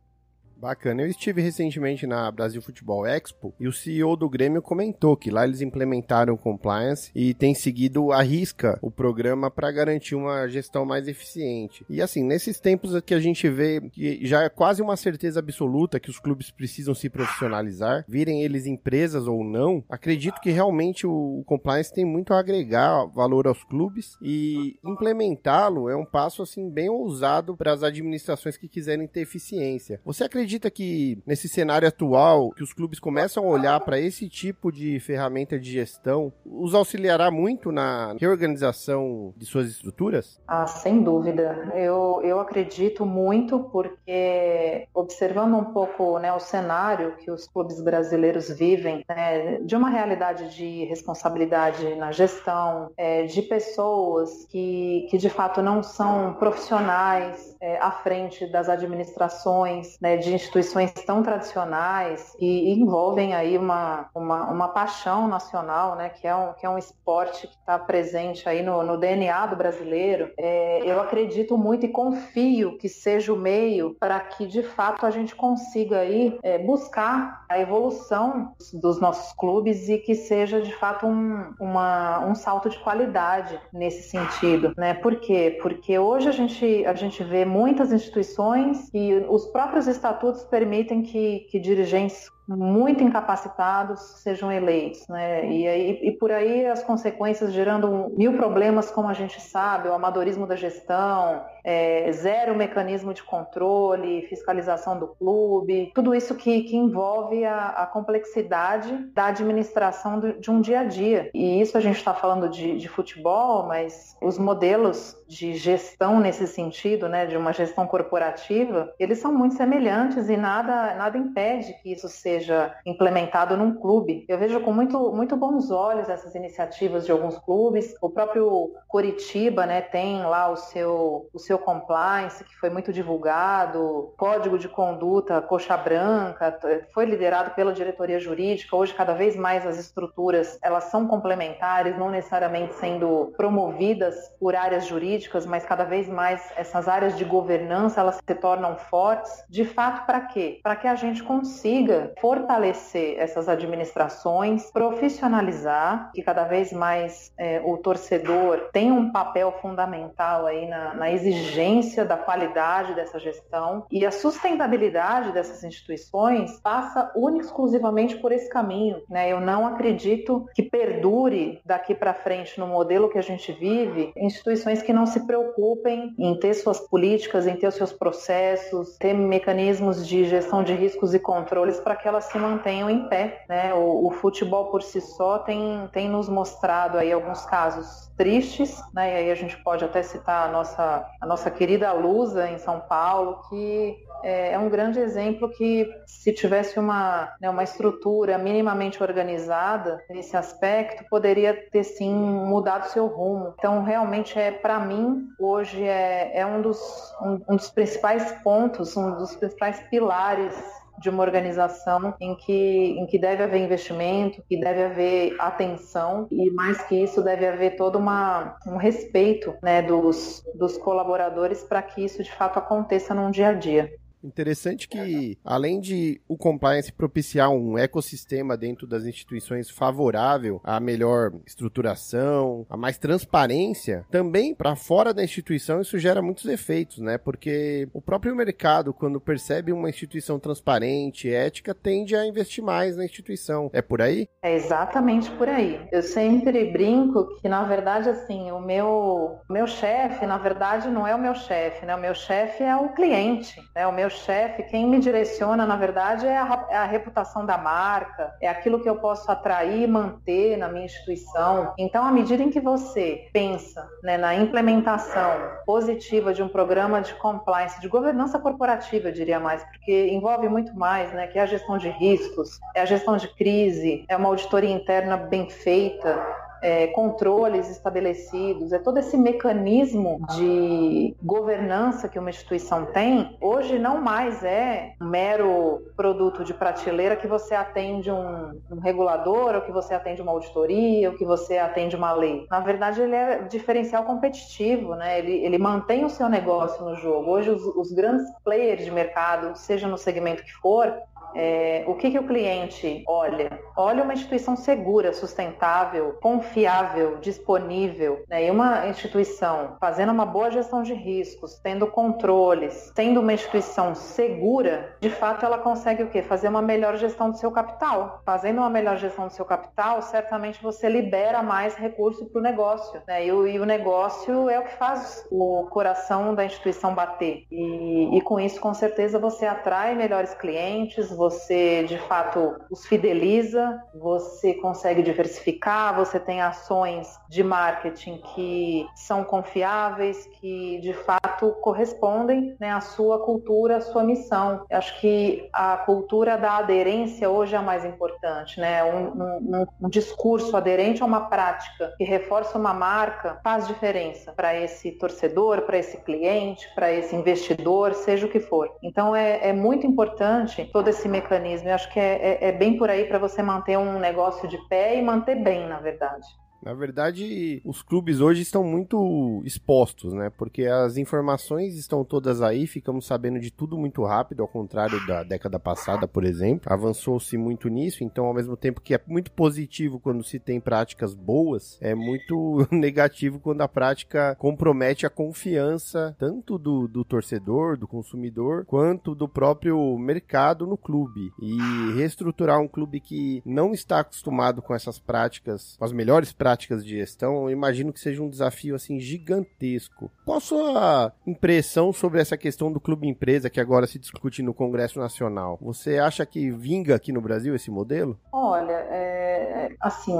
Bacana. 0.59 1.03
Eu 1.03 1.07
estive 1.07 1.41
recentemente 1.41 2.05
na 2.05 2.29
Brasil 2.29 2.61
Futebol 2.61 3.07
Expo 3.07 3.53
e 3.57 3.67
o 3.67 3.71
CEO 3.71 4.17
do 4.17 4.29
Grêmio 4.29 4.61
comentou 4.61 5.15
que 5.15 5.31
lá 5.31 5.45
eles 5.45 5.61
implementaram 5.61 6.35
compliance 6.35 7.11
e 7.15 7.33
tem 7.33 7.55
seguido 7.55 8.11
a 8.11 8.21
risca 8.21 8.77
o 8.81 8.91
programa 8.91 9.49
para 9.49 9.71
garantir 9.71 10.15
uma 10.15 10.47
gestão 10.49 10.85
mais 10.85 11.07
eficiente. 11.07 11.85
E 11.89 12.01
assim, 12.01 12.23
nesses 12.23 12.59
tempos 12.59 12.99
que 13.01 13.13
a 13.13 13.19
gente 13.21 13.47
vê 13.47 13.79
que 13.89 14.25
já 14.25 14.43
é 14.43 14.49
quase 14.49 14.81
uma 14.81 14.97
certeza 14.97 15.39
absoluta 15.39 15.99
que 15.99 16.09
os 16.09 16.19
clubes 16.19 16.51
precisam 16.51 16.93
se 16.93 17.09
profissionalizar, 17.09 18.03
virem 18.05 18.43
eles 18.43 18.65
empresas 18.65 19.27
ou 19.27 19.45
não, 19.45 19.81
acredito 19.89 20.41
que 20.41 20.51
realmente 20.51 21.07
o 21.07 21.41
compliance 21.45 21.93
tem 21.93 22.03
muito 22.03 22.33
a 22.33 22.39
agregar 22.39 23.05
valor 23.05 23.47
aos 23.47 23.63
clubes 23.63 24.17
e 24.21 24.77
implementá-lo 24.83 25.89
é 25.89 25.95
um 25.95 26.05
passo 26.05 26.41
assim 26.41 26.69
bem 26.69 26.89
ousado 26.89 27.55
para 27.55 27.71
as 27.71 27.81
administrações 27.81 28.57
que 28.57 28.67
quiserem 28.67 29.07
ter 29.07 29.21
eficiência. 29.21 30.01
Você 30.03 30.25
acredita 30.25 30.48
que 30.71 31.21
nesse 31.27 31.47
cenário 31.47 31.87
atual 31.87 32.51
que 32.51 32.63
os 32.63 32.73
clubes 32.73 32.99
começam 32.99 33.43
a 33.43 33.47
olhar 33.47 33.79
para 33.81 33.99
esse 33.99 34.27
tipo 34.27 34.71
de 34.71 34.99
ferramenta 34.99 35.59
de 35.59 35.71
gestão, 35.71 36.31
os 36.45 36.73
auxiliará 36.73 37.29
muito 37.29 37.71
na 37.71 38.15
reorganização 38.19 39.33
de 39.37 39.45
suas 39.45 39.67
estruturas? 39.67 40.39
Ah, 40.47 40.65
sem 40.65 41.03
dúvida. 41.03 41.71
Eu, 41.75 42.21
eu 42.23 42.39
acredito 42.39 43.05
muito 43.05 43.59
porque 43.71 44.87
observando 44.93 45.55
um 45.55 45.65
pouco 45.65 46.17
né, 46.19 46.31
o 46.33 46.39
cenário 46.39 47.15
que 47.17 47.29
os 47.29 47.47
clubes 47.47 47.81
brasileiros 47.81 48.49
vivem, 48.49 49.03
né, 49.07 49.59
de 49.59 49.75
uma 49.75 49.89
realidade 49.89 50.55
de 50.55 50.85
responsabilidade 50.85 51.95
na 51.95 52.11
gestão, 52.11 52.91
é, 52.95 53.23
de 53.23 53.41
pessoas 53.41 54.45
que, 54.45 55.07
que 55.09 55.17
de 55.17 55.29
fato 55.29 55.61
não 55.61 55.83
são 55.83 56.33
profissionais 56.35 57.55
é, 57.61 57.77
à 57.79 57.91
frente 57.91 58.47
das 58.47 58.69
administrações, 58.69 59.97
né, 59.99 60.17
de 60.17 60.38
instituições 60.39 60.93
tão 60.93 61.21
tradicionais 61.21 62.35
e 62.39 62.71
envolvem 62.71 63.35
aí 63.35 63.57
uma, 63.57 64.09
uma, 64.15 64.49
uma 64.49 64.67
paixão 64.69 65.27
nacional, 65.27 65.95
né, 65.95 66.09
que, 66.09 66.25
é 66.25 66.35
um, 66.35 66.53
que 66.53 66.65
é 66.65 66.69
um 66.69 66.77
esporte 66.77 67.47
que 67.47 67.55
está 67.55 67.77
presente 67.77 68.47
aí 68.47 68.63
no, 68.63 68.81
no, 68.83 68.97
DNA 68.97 69.47
do 69.47 69.55
brasileiro. 69.55 70.31
É, 70.37 70.81
eu 70.85 71.01
acredito 71.01 71.57
muito 71.57 71.85
e 71.85 71.89
confio 71.89 72.77
que 72.77 72.87
seja 72.87 73.33
o 73.33 73.37
meio 73.37 73.95
para 73.99 74.19
que 74.19 74.47
de 74.47 74.63
fato 74.63 75.05
a 75.05 75.11
gente 75.11 75.35
consiga 75.35 75.99
aí 75.99 76.39
é, 76.41 76.57
buscar 76.57 77.45
a 77.49 77.59
evolução 77.59 78.53
dos 78.73 78.99
nossos 78.99 79.33
clubes 79.33 79.89
e 79.89 79.97
que 79.97 80.15
seja 80.15 80.61
de 80.61 80.73
fato 80.75 81.05
um, 81.05 81.53
uma, 81.59 82.25
um 82.25 82.35
salto 82.35 82.69
de 82.69 82.79
qualidade 82.79 83.59
nesse 83.73 84.09
sentido, 84.09 84.73
né? 84.77 84.93
Por 84.93 85.17
quê? 85.17 85.57
Porque 85.61 85.97
hoje 85.97 86.29
a 86.29 86.31
gente, 86.31 86.85
a 86.85 86.93
gente 86.93 87.23
vê 87.23 87.45
muitas 87.45 87.91
instituições 87.91 88.89
e 88.93 89.13
os 89.27 89.45
próprios 89.47 89.87
estatutos 89.87 90.28
permitem 90.49 91.01
que, 91.01 91.47
que 91.49 91.59
dirigentes 91.59 92.29
muito 92.55 93.03
incapacitados 93.03 93.99
sejam 94.21 94.51
eleitos, 94.51 95.07
né? 95.07 95.49
E, 95.49 95.67
aí, 95.67 95.99
e 96.01 96.11
por 96.13 96.31
aí 96.31 96.65
as 96.65 96.83
consequências 96.83 97.53
gerando 97.53 98.11
mil 98.17 98.33
problemas, 98.33 98.89
como 98.89 99.07
a 99.07 99.13
gente 99.13 99.39
sabe, 99.41 99.87
o 99.87 99.93
amadorismo 99.93 100.47
da 100.47 100.55
gestão, 100.55 101.43
é, 101.63 102.11
zero 102.11 102.55
mecanismo 102.55 103.13
de 103.13 103.23
controle, 103.23 104.23
fiscalização 104.23 104.97
do 104.97 105.07
clube, 105.07 105.91
tudo 105.93 106.15
isso 106.15 106.35
que, 106.35 106.61
que 106.63 106.75
envolve 106.75 107.45
a, 107.45 107.67
a 107.69 107.85
complexidade 107.85 108.95
da 109.13 109.27
administração 109.27 110.19
do, 110.19 110.33
de 110.39 110.49
um 110.49 110.61
dia 110.61 110.81
a 110.81 110.83
dia. 110.83 111.29
E 111.33 111.61
isso 111.61 111.77
a 111.77 111.81
gente 111.81 111.97
está 111.97 112.13
falando 112.13 112.49
de, 112.49 112.77
de 112.77 112.87
futebol, 112.87 113.67
mas 113.67 114.17
os 114.21 114.39
modelos 114.39 115.15
de 115.27 115.53
gestão 115.53 116.19
nesse 116.19 116.47
sentido, 116.47 117.07
né, 117.07 117.25
de 117.25 117.37
uma 117.37 117.53
gestão 117.53 117.85
corporativa, 117.85 118.91
eles 118.97 119.19
são 119.19 119.31
muito 119.31 119.55
semelhantes 119.55 120.29
e 120.29 120.35
nada, 120.35 120.95
nada 120.95 121.17
impede 121.17 121.73
que 121.81 121.91
isso 121.91 122.09
seja 122.09 122.38
implementado 122.85 123.57
num 123.57 123.75
clube. 123.75 124.25
Eu 124.27 124.37
vejo 124.37 124.59
com 124.61 124.71
muito, 124.71 125.11
muito 125.11 125.35
bons 125.35 125.71
olhos 125.71 126.09
essas 126.09 126.35
iniciativas 126.35 127.05
de 127.05 127.11
alguns 127.11 127.37
clubes. 127.37 127.95
O 128.01 128.09
próprio 128.09 128.73
Coritiba, 128.87 129.65
né, 129.65 129.81
tem 129.81 130.21
lá 130.23 130.49
o 130.49 130.55
seu, 130.55 131.29
o 131.33 131.39
seu 131.39 131.57
compliance 131.57 132.43
que 132.43 132.55
foi 132.55 132.69
muito 132.69 132.93
divulgado, 132.93 134.13
código 134.17 134.57
de 134.57 134.67
conduta 134.67 135.41
coxa 135.41 135.75
branca, 135.75 136.57
foi 136.93 137.05
liderado 137.05 137.51
pela 137.51 137.73
diretoria 137.73 138.19
jurídica. 138.19 138.75
Hoje 138.75 138.93
cada 138.93 139.13
vez 139.13 139.35
mais 139.35 139.65
as 139.65 139.77
estruturas 139.77 140.57
elas 140.61 140.85
são 140.85 141.07
complementares, 141.07 141.97
não 141.97 142.09
necessariamente 142.09 142.75
sendo 142.75 143.33
promovidas 143.35 144.15
por 144.39 144.55
áreas 144.55 144.85
jurídicas 144.85 145.45
mas 145.45 145.65
cada 145.65 145.83
vez 145.83 146.07
mais 146.07 146.51
essas 146.55 146.87
áreas 146.87 147.17
de 147.17 147.25
governança 147.25 148.01
elas 148.01 148.15
se 148.17 148.35
tornam 148.35 148.75
fortes. 148.77 149.43
De 149.49 149.65
fato, 149.65 150.05
para 150.05 150.21
quê? 150.21 150.59
Para 150.61 150.75
que 150.75 150.87
a 150.87 150.95
gente 150.95 151.23
consiga 151.23 152.13
fortalecer 152.29 153.15
essas 153.17 153.49
administrações, 153.49 154.69
profissionalizar, 154.71 156.11
que 156.13 156.21
cada 156.21 156.43
vez 156.43 156.71
mais 156.71 157.33
é, 157.35 157.59
o 157.65 157.75
torcedor 157.77 158.69
tem 158.71 158.91
um 158.91 159.11
papel 159.11 159.51
fundamental 159.63 160.45
aí 160.45 160.67
na, 160.67 160.93
na 160.93 161.11
exigência 161.11 162.05
da 162.05 162.15
qualidade 162.15 162.93
dessa 162.93 163.17
gestão 163.17 163.83
e 163.91 164.05
a 164.05 164.11
sustentabilidade 164.11 165.31
dessas 165.31 165.63
instituições 165.63 166.59
passa 166.59 167.11
única 167.15 167.45
exclusivamente 167.45 168.17
por 168.17 168.31
esse 168.31 168.47
caminho. 168.47 169.01
Né? 169.09 169.31
Eu 169.31 169.41
não 169.41 169.65
acredito 169.65 170.45
que 170.53 170.61
perdure 170.61 171.59
daqui 171.65 171.95
para 171.95 172.13
frente 172.13 172.59
no 172.59 172.67
modelo 172.67 173.09
que 173.09 173.17
a 173.17 173.23
gente 173.23 173.51
vive 173.53 174.13
instituições 174.15 174.83
que 174.83 174.93
não 174.93 175.07
se 175.07 175.25
preocupem 175.25 176.13
em 176.19 176.39
ter 176.39 176.53
suas 176.53 176.79
políticas, 176.79 177.47
em 177.47 177.55
ter 177.55 177.65
os 177.65 177.75
seus 177.75 177.91
processos, 177.91 178.97
ter 178.97 179.15
mecanismos 179.15 180.07
de 180.07 180.25
gestão 180.25 180.63
de 180.63 180.75
riscos 180.75 181.15
e 181.15 181.19
controles 181.19 181.79
para 181.79 181.95
que 181.95 182.07
elas 182.09 182.25
se 182.25 182.37
mantenham 182.37 182.89
em 182.89 183.07
pé. 183.07 183.45
Né? 183.47 183.73
O, 183.73 184.07
o, 184.07 184.11
futebol 184.11 184.65
por 184.65 184.81
si 184.81 184.99
só 184.99 185.39
tem, 185.39 185.87
tem 185.93 186.09
nos 186.09 186.27
mostrado 186.27 186.97
aí 186.97 187.11
alguns 187.11 187.45
casos 187.45 188.09
tristes, 188.17 188.81
né? 188.93 189.13
e 189.13 189.15
aí 189.17 189.31
a 189.31 189.35
gente 189.35 189.55
pode 189.63 189.85
até 189.85 190.03
citar 190.03 190.49
a 190.49 190.51
nossa, 190.51 191.05
a 191.21 191.25
nossa 191.25 191.49
querida 191.49 191.91
Lusa 191.93 192.49
em 192.49 192.57
São 192.57 192.81
Paulo, 192.81 193.41
que 193.49 193.97
é, 194.23 194.53
é 194.53 194.59
um 194.59 194.69
grande 194.69 194.99
exemplo 194.99 195.49
que 195.49 195.89
se 196.05 196.33
tivesse 196.33 196.79
uma, 196.79 197.33
né, 197.39 197.49
uma 197.49 197.63
estrutura 197.63 198.37
minimamente 198.37 199.01
organizada 199.01 200.03
nesse 200.09 200.35
aspecto, 200.35 201.05
poderia 201.09 201.53
ter 201.71 201.83
sim 201.83 202.13
mudado 202.13 202.89
seu 202.89 203.07
rumo. 203.07 203.53
Então, 203.57 203.83
realmente, 203.83 204.37
é 204.37 204.51
para 204.51 204.79
mim, 204.79 205.27
hoje 205.39 205.83
é, 205.83 206.39
é 206.39 206.45
um, 206.45 206.61
dos, 206.61 206.79
um, 207.21 207.39
um 207.49 207.55
dos 207.55 207.71
principais 207.71 208.31
pontos, 208.43 208.97
um 208.97 209.15
dos 209.15 209.35
principais 209.35 209.79
pilares 209.89 210.55
de 210.99 211.09
uma 211.09 211.23
organização 211.23 212.13
em 212.19 212.35
que, 212.35 212.51
em 212.99 213.05
que 213.05 213.17
deve 213.17 213.43
haver 213.43 213.61
investimento, 213.61 214.43
que 214.47 214.59
deve 214.59 214.83
haver 214.83 215.35
atenção 215.39 216.27
e 216.31 216.49
mais 216.51 216.81
que 216.83 216.95
isso 216.95 217.21
deve 217.21 217.47
haver 217.47 217.75
todo 217.75 217.97
uma, 217.97 218.57
um 218.67 218.77
respeito 218.77 219.53
né, 219.61 219.81
dos, 219.81 220.43
dos 220.55 220.77
colaboradores 220.77 221.63
para 221.63 221.81
que 221.81 222.03
isso 222.03 222.23
de 222.23 222.31
fato 222.31 222.59
aconteça 222.59 223.13
num 223.13 223.31
dia 223.31 223.49
a 223.49 223.53
dia. 223.53 223.91
Interessante 224.23 224.87
que, 224.87 225.37
além 225.43 225.79
de 225.79 226.21
o 226.27 226.37
compliance 226.37 226.91
propiciar 226.91 227.49
um 227.49 227.77
ecossistema 227.77 228.57
dentro 228.57 228.85
das 228.85 229.05
instituições 229.05 229.69
favorável 229.69 230.59
à 230.63 230.79
melhor 230.79 231.31
estruturação, 231.45 232.65
a 232.69 232.75
mais 232.75 232.97
transparência, 232.97 234.05
também 234.11 234.53
para 234.53 234.75
fora 234.75 235.13
da 235.13 235.23
instituição 235.23 235.81
isso 235.81 235.97
gera 235.97 236.21
muitos 236.21 236.45
efeitos, 236.45 236.99
né? 236.99 237.17
Porque 237.17 237.87
o 237.93 238.01
próprio 238.01 238.35
mercado, 238.35 238.93
quando 238.93 239.21
percebe 239.21 239.71
uma 239.71 239.89
instituição 239.89 240.39
transparente, 240.39 241.31
ética, 241.31 241.73
tende 241.73 242.15
a 242.15 242.25
investir 242.25 242.63
mais 242.63 242.97
na 242.97 243.05
instituição. 243.05 243.69
É 243.73 243.81
por 243.81 244.01
aí? 244.01 244.27
É 244.41 244.55
exatamente 244.55 245.29
por 245.31 245.47
aí. 245.47 245.79
Eu 245.91 246.01
sempre 246.01 246.71
brinco 246.71 247.27
que, 247.41 247.47
na 247.47 247.63
verdade, 247.63 248.09
assim, 248.09 248.51
o 248.51 248.59
meu, 248.59 249.39
meu 249.49 249.67
chefe, 249.67 250.25
na 250.25 250.37
verdade, 250.37 250.89
não 250.89 251.07
é 251.07 251.15
o 251.15 251.21
meu 251.21 251.35
chefe, 251.35 251.85
né? 251.85 251.95
O 251.95 252.01
meu 252.01 252.13
chefe 252.13 252.63
é 252.63 252.75
o 252.75 252.89
cliente, 252.89 253.61
né? 253.75 253.87
O 253.87 253.93
meu 253.93 254.08
meu 254.09 254.17
chefe, 254.17 254.63
quem 254.63 254.87
me 254.87 254.99
direciona, 254.99 255.67
na 255.67 255.75
verdade, 255.75 256.25
é 256.25 256.35
a, 256.35 256.65
é 256.71 256.77
a, 256.77 256.85
reputação 256.85 257.45
da 257.45 257.57
marca, 257.57 258.33
é 258.41 258.47
aquilo 258.47 258.79
que 258.79 258.89
eu 258.89 258.95
posso 258.95 259.31
atrair 259.31 259.83
e 259.83 259.87
manter 259.87 260.57
na 260.57 260.67
minha 260.67 260.85
instituição. 260.85 261.73
Então, 261.77 262.03
à 262.03 262.11
medida 262.11 262.41
em 262.41 262.49
que 262.49 262.59
você 262.59 263.29
pensa 263.31 263.87
né, 264.03 264.17
na 264.17 264.33
implementação 264.33 265.31
positiva 265.63 266.33
de 266.33 266.41
um 266.41 266.47
programa 266.47 267.01
de 267.01 267.13
compliance, 267.15 267.79
de 267.79 267.87
governança 267.87 268.39
corporativa, 268.39 269.09
eu 269.09 269.13
diria 269.13 269.39
mais, 269.39 269.63
porque 269.65 270.07
envolve 270.09 270.49
muito 270.49 270.75
mais, 270.75 271.13
né, 271.13 271.27
que 271.27 271.37
é 271.37 271.43
a 271.43 271.45
gestão 271.45 271.77
de 271.77 271.89
riscos, 271.89 272.59
é 272.75 272.81
a 272.81 272.85
gestão 272.85 273.15
de 273.15 273.27
crise, 273.35 274.05
é 274.09 274.17
uma 274.17 274.29
auditoria 274.29 274.71
interna 274.71 275.17
bem 275.17 275.47
feita, 275.49 276.19
é, 276.61 276.87
controles 276.87 277.69
estabelecidos, 277.69 278.71
é 278.71 278.79
todo 278.79 278.97
esse 278.97 279.17
mecanismo 279.17 280.19
de 280.35 281.15
governança 281.21 282.07
que 282.07 282.19
uma 282.19 282.29
instituição 282.29 282.85
tem, 282.87 283.37
hoje 283.41 283.79
não 283.79 284.01
mais 284.01 284.43
é 284.43 284.93
um 285.01 285.05
mero 285.05 285.81
produto 285.95 286.43
de 286.43 286.53
prateleira 286.53 287.15
que 287.15 287.27
você 287.27 287.55
atende 287.55 288.11
um, 288.11 288.59
um 288.71 288.79
regulador, 288.79 289.55
ou 289.55 289.61
que 289.61 289.71
você 289.71 289.93
atende 289.93 290.21
uma 290.21 290.31
auditoria, 290.31 291.09
ou 291.09 291.17
que 291.17 291.25
você 291.25 291.57
atende 291.57 291.95
uma 291.95 292.11
lei. 292.13 292.45
Na 292.49 292.59
verdade, 292.59 293.01
ele 293.01 293.15
é 293.15 293.43
diferencial 293.43 294.03
competitivo, 294.03 294.95
né? 294.95 295.19
Ele, 295.19 295.33
ele 295.45 295.57
mantém 295.57 296.05
o 296.05 296.09
seu 296.09 296.29
negócio 296.29 296.83
no 296.83 296.95
jogo. 296.95 297.31
Hoje, 297.31 297.49
os, 297.49 297.63
os 297.75 297.91
grandes 297.91 298.25
players 298.43 298.83
de 298.83 298.91
mercado, 298.91 299.55
seja 299.57 299.87
no 299.87 299.97
segmento 299.97 300.43
que 300.43 300.53
for, 300.53 300.93
é, 301.35 301.83
o 301.87 301.95
que, 301.95 302.11
que 302.11 302.19
o 302.19 302.25
cliente 302.25 303.03
olha? 303.07 303.59
Olha 303.81 304.03
uma 304.03 304.11
instituição 304.11 304.57
segura, 304.57 305.13
sustentável, 305.13 306.17
confiável, 306.21 307.15
disponível. 307.21 308.25
Né? 308.27 308.47
E 308.47 308.51
uma 308.51 308.85
instituição 308.87 309.77
fazendo 309.79 310.11
uma 310.11 310.25
boa 310.25 310.51
gestão 310.51 310.83
de 310.83 310.93
riscos, 310.93 311.57
tendo 311.63 311.87
controles, 311.87 312.91
tendo 312.93 313.21
uma 313.21 313.31
instituição 313.31 313.95
segura, 313.95 314.97
de 314.99 315.09
fato 315.09 315.45
ela 315.45 315.57
consegue 315.57 316.03
o 316.03 316.09
quê? 316.09 316.21
Fazer 316.21 316.49
uma 316.49 316.61
melhor 316.61 316.97
gestão 316.97 317.31
do 317.31 317.37
seu 317.37 317.51
capital. 317.51 318.21
Fazendo 318.25 318.57
uma 318.57 318.69
melhor 318.69 318.97
gestão 318.97 319.27
do 319.27 319.33
seu 319.33 319.45
capital, 319.45 320.01
certamente 320.01 320.61
você 320.61 320.89
libera 320.89 321.41
mais 321.41 321.73
recurso 321.75 322.25
para 322.25 322.39
o 322.39 322.43
negócio. 322.43 323.01
Né? 323.07 323.27
E, 323.27 323.31
o, 323.31 323.47
e, 323.47 323.61
o, 323.61 323.65
negócio 323.65 324.49
é 324.49 324.59
o 324.59 324.65
que 324.65 324.75
faz 324.75 325.25
o 325.31 325.67
coração 325.69 326.35
da 326.35 326.43
instituição 326.43 326.93
bater. 326.93 327.45
E, 327.49 328.17
e 328.17 328.21
com 328.23 328.41
isso, 328.41 328.59
com 328.59 328.73
certeza, 328.73 329.17
você 329.17 329.45
atrai 329.45 329.95
melhores 329.95 330.33
clientes, 330.33 331.09
você 331.11 331.85
de 331.85 331.97
fato 331.97 332.59
os 332.69 332.85
fideliza, 332.85 333.68
você 333.93 334.53
consegue 334.55 335.01
diversificar, 335.01 335.95
você 335.95 336.19
tem 336.19 336.41
ações 336.41 337.19
de 337.29 337.43
marketing 337.43 338.17
que 338.33 338.87
são 338.95 339.23
confiáveis, 339.23 340.27
que 340.39 340.79
de 340.79 340.93
fato 340.93 341.51
correspondem 341.61 342.55
né, 342.59 342.71
à 342.71 342.81
sua 342.81 343.19
cultura, 343.19 343.77
à 343.77 343.81
sua 343.81 344.03
missão. 344.03 344.65
Eu 344.69 344.77
acho 344.77 344.99
que 344.99 345.49
a 345.53 345.77
cultura 345.77 346.37
da 346.37 346.57
aderência 346.57 347.29
hoje 347.29 347.55
é 347.55 347.57
a 347.57 347.61
mais 347.61 347.85
importante, 347.85 348.59
né? 348.59 348.83
Um, 348.83 349.61
um, 349.61 349.67
um 349.81 349.89
discurso 349.89 350.55
aderente 350.55 351.01
a 351.01 351.05
uma 351.05 351.29
prática 351.29 351.93
que 351.97 352.03
reforça 352.03 352.57
uma 352.57 352.73
marca 352.73 353.39
faz 353.43 353.67
diferença 353.67 354.31
para 354.31 354.55
esse 354.55 354.91
torcedor, 354.91 355.61
para 355.61 355.77
esse 355.77 355.97
cliente, 355.97 356.67
para 356.75 356.91
esse 356.91 357.15
investidor, 357.15 357.93
seja 357.93 358.25
o 358.25 358.29
que 358.29 358.39
for. 358.39 358.69
Então 358.81 359.15
é, 359.15 359.49
é 359.49 359.53
muito 359.53 359.85
importante 359.85 360.69
todo 360.71 360.87
esse 360.87 361.07
mecanismo. 361.07 361.69
Eu 361.69 361.75
acho 361.75 361.91
que 361.91 361.99
é, 361.99 362.39
é, 362.41 362.49
é 362.49 362.51
bem 362.51 362.77
por 362.77 362.89
aí 362.89 363.05
para 363.05 363.19
você 363.19 363.41
manter 363.41 363.58
um 363.77 363.99
negócio 363.99 364.47
de 364.47 364.57
pé 364.67 364.95
e 364.95 365.01
manter 365.01 365.35
bem, 365.35 365.67
na 365.67 365.79
verdade. 365.79 366.27
Na 366.61 366.73
verdade, 366.73 367.61
os 367.63 367.81
clubes 367.81 368.19
hoje 368.19 368.41
estão 368.41 368.63
muito 368.63 369.41
expostos, 369.45 370.13
né? 370.13 370.29
Porque 370.29 370.65
as 370.65 370.97
informações 370.97 371.75
estão 371.75 372.03
todas 372.03 372.41
aí, 372.41 372.67
ficamos 372.67 373.05
sabendo 373.05 373.39
de 373.39 373.51
tudo 373.51 373.77
muito 373.77 374.03
rápido, 374.03 374.41
ao 374.41 374.47
contrário 374.47 375.05
da 375.07 375.23
década 375.23 375.57
passada, 375.57 376.07
por 376.07 376.25
exemplo. 376.25 376.71
Avançou-se 376.71 377.37
muito 377.37 377.69
nisso, 377.69 378.03
então, 378.03 378.25
ao 378.25 378.33
mesmo 378.33 378.57
tempo 378.57 378.81
que 378.81 378.93
é 378.93 379.01
muito 379.07 379.31
positivo 379.31 379.99
quando 379.99 380.23
se 380.23 380.39
tem 380.39 380.59
práticas 380.59 381.13
boas, 381.13 381.77
é 381.81 381.95
muito 381.95 382.67
negativo 382.71 383.39
quando 383.39 383.61
a 383.61 383.67
prática 383.67 384.35
compromete 384.35 385.05
a 385.05 385.09
confiança 385.09 386.15
tanto 386.19 386.57
do, 386.57 386.87
do 386.87 387.05
torcedor, 387.05 387.77
do 387.77 387.87
consumidor, 387.87 388.65
quanto 388.65 389.15
do 389.15 389.29
próprio 389.29 389.97
mercado 389.97 390.67
no 390.67 390.77
clube. 390.77 391.31
E 391.41 391.57
reestruturar 391.95 392.59
um 392.59 392.67
clube 392.67 392.99
que 392.99 393.41
não 393.45 393.71
está 393.71 393.99
acostumado 393.99 394.61
com 394.61 394.75
essas 394.75 394.99
práticas, 394.99 395.77
com 395.77 395.85
as 395.85 395.93
melhores 395.93 396.33
práticas 396.33 396.48
práticas 396.49 396.83
de 396.83 396.97
gestão, 396.97 397.43
eu 397.43 397.51
imagino 397.51 397.93
que 397.93 397.99
seja 397.99 398.23
um 398.23 398.29
desafio 398.29 398.73
assim 398.73 398.99
gigantesco. 398.99 400.09
Qual 400.25 400.37
a 400.37 400.41
sua 400.41 401.13
impressão 401.27 401.93
sobre 401.93 402.19
essa 402.19 402.35
questão 402.35 402.71
do 402.71 402.79
clube 402.79 403.07
empresa 403.07 403.51
que 403.51 403.59
agora 403.59 403.85
se 403.85 403.99
discute 403.99 404.41
no 404.41 404.51
Congresso 404.51 404.99
Nacional? 404.99 405.59
Você 405.61 405.99
acha 405.99 406.25
que 406.25 406.49
vinga 406.49 406.95
aqui 406.95 407.11
no 407.11 407.21
Brasil 407.21 407.53
esse 407.53 407.69
modelo? 407.69 408.17
Olha, 408.31 408.73
é, 408.89 409.75
assim, 409.79 410.15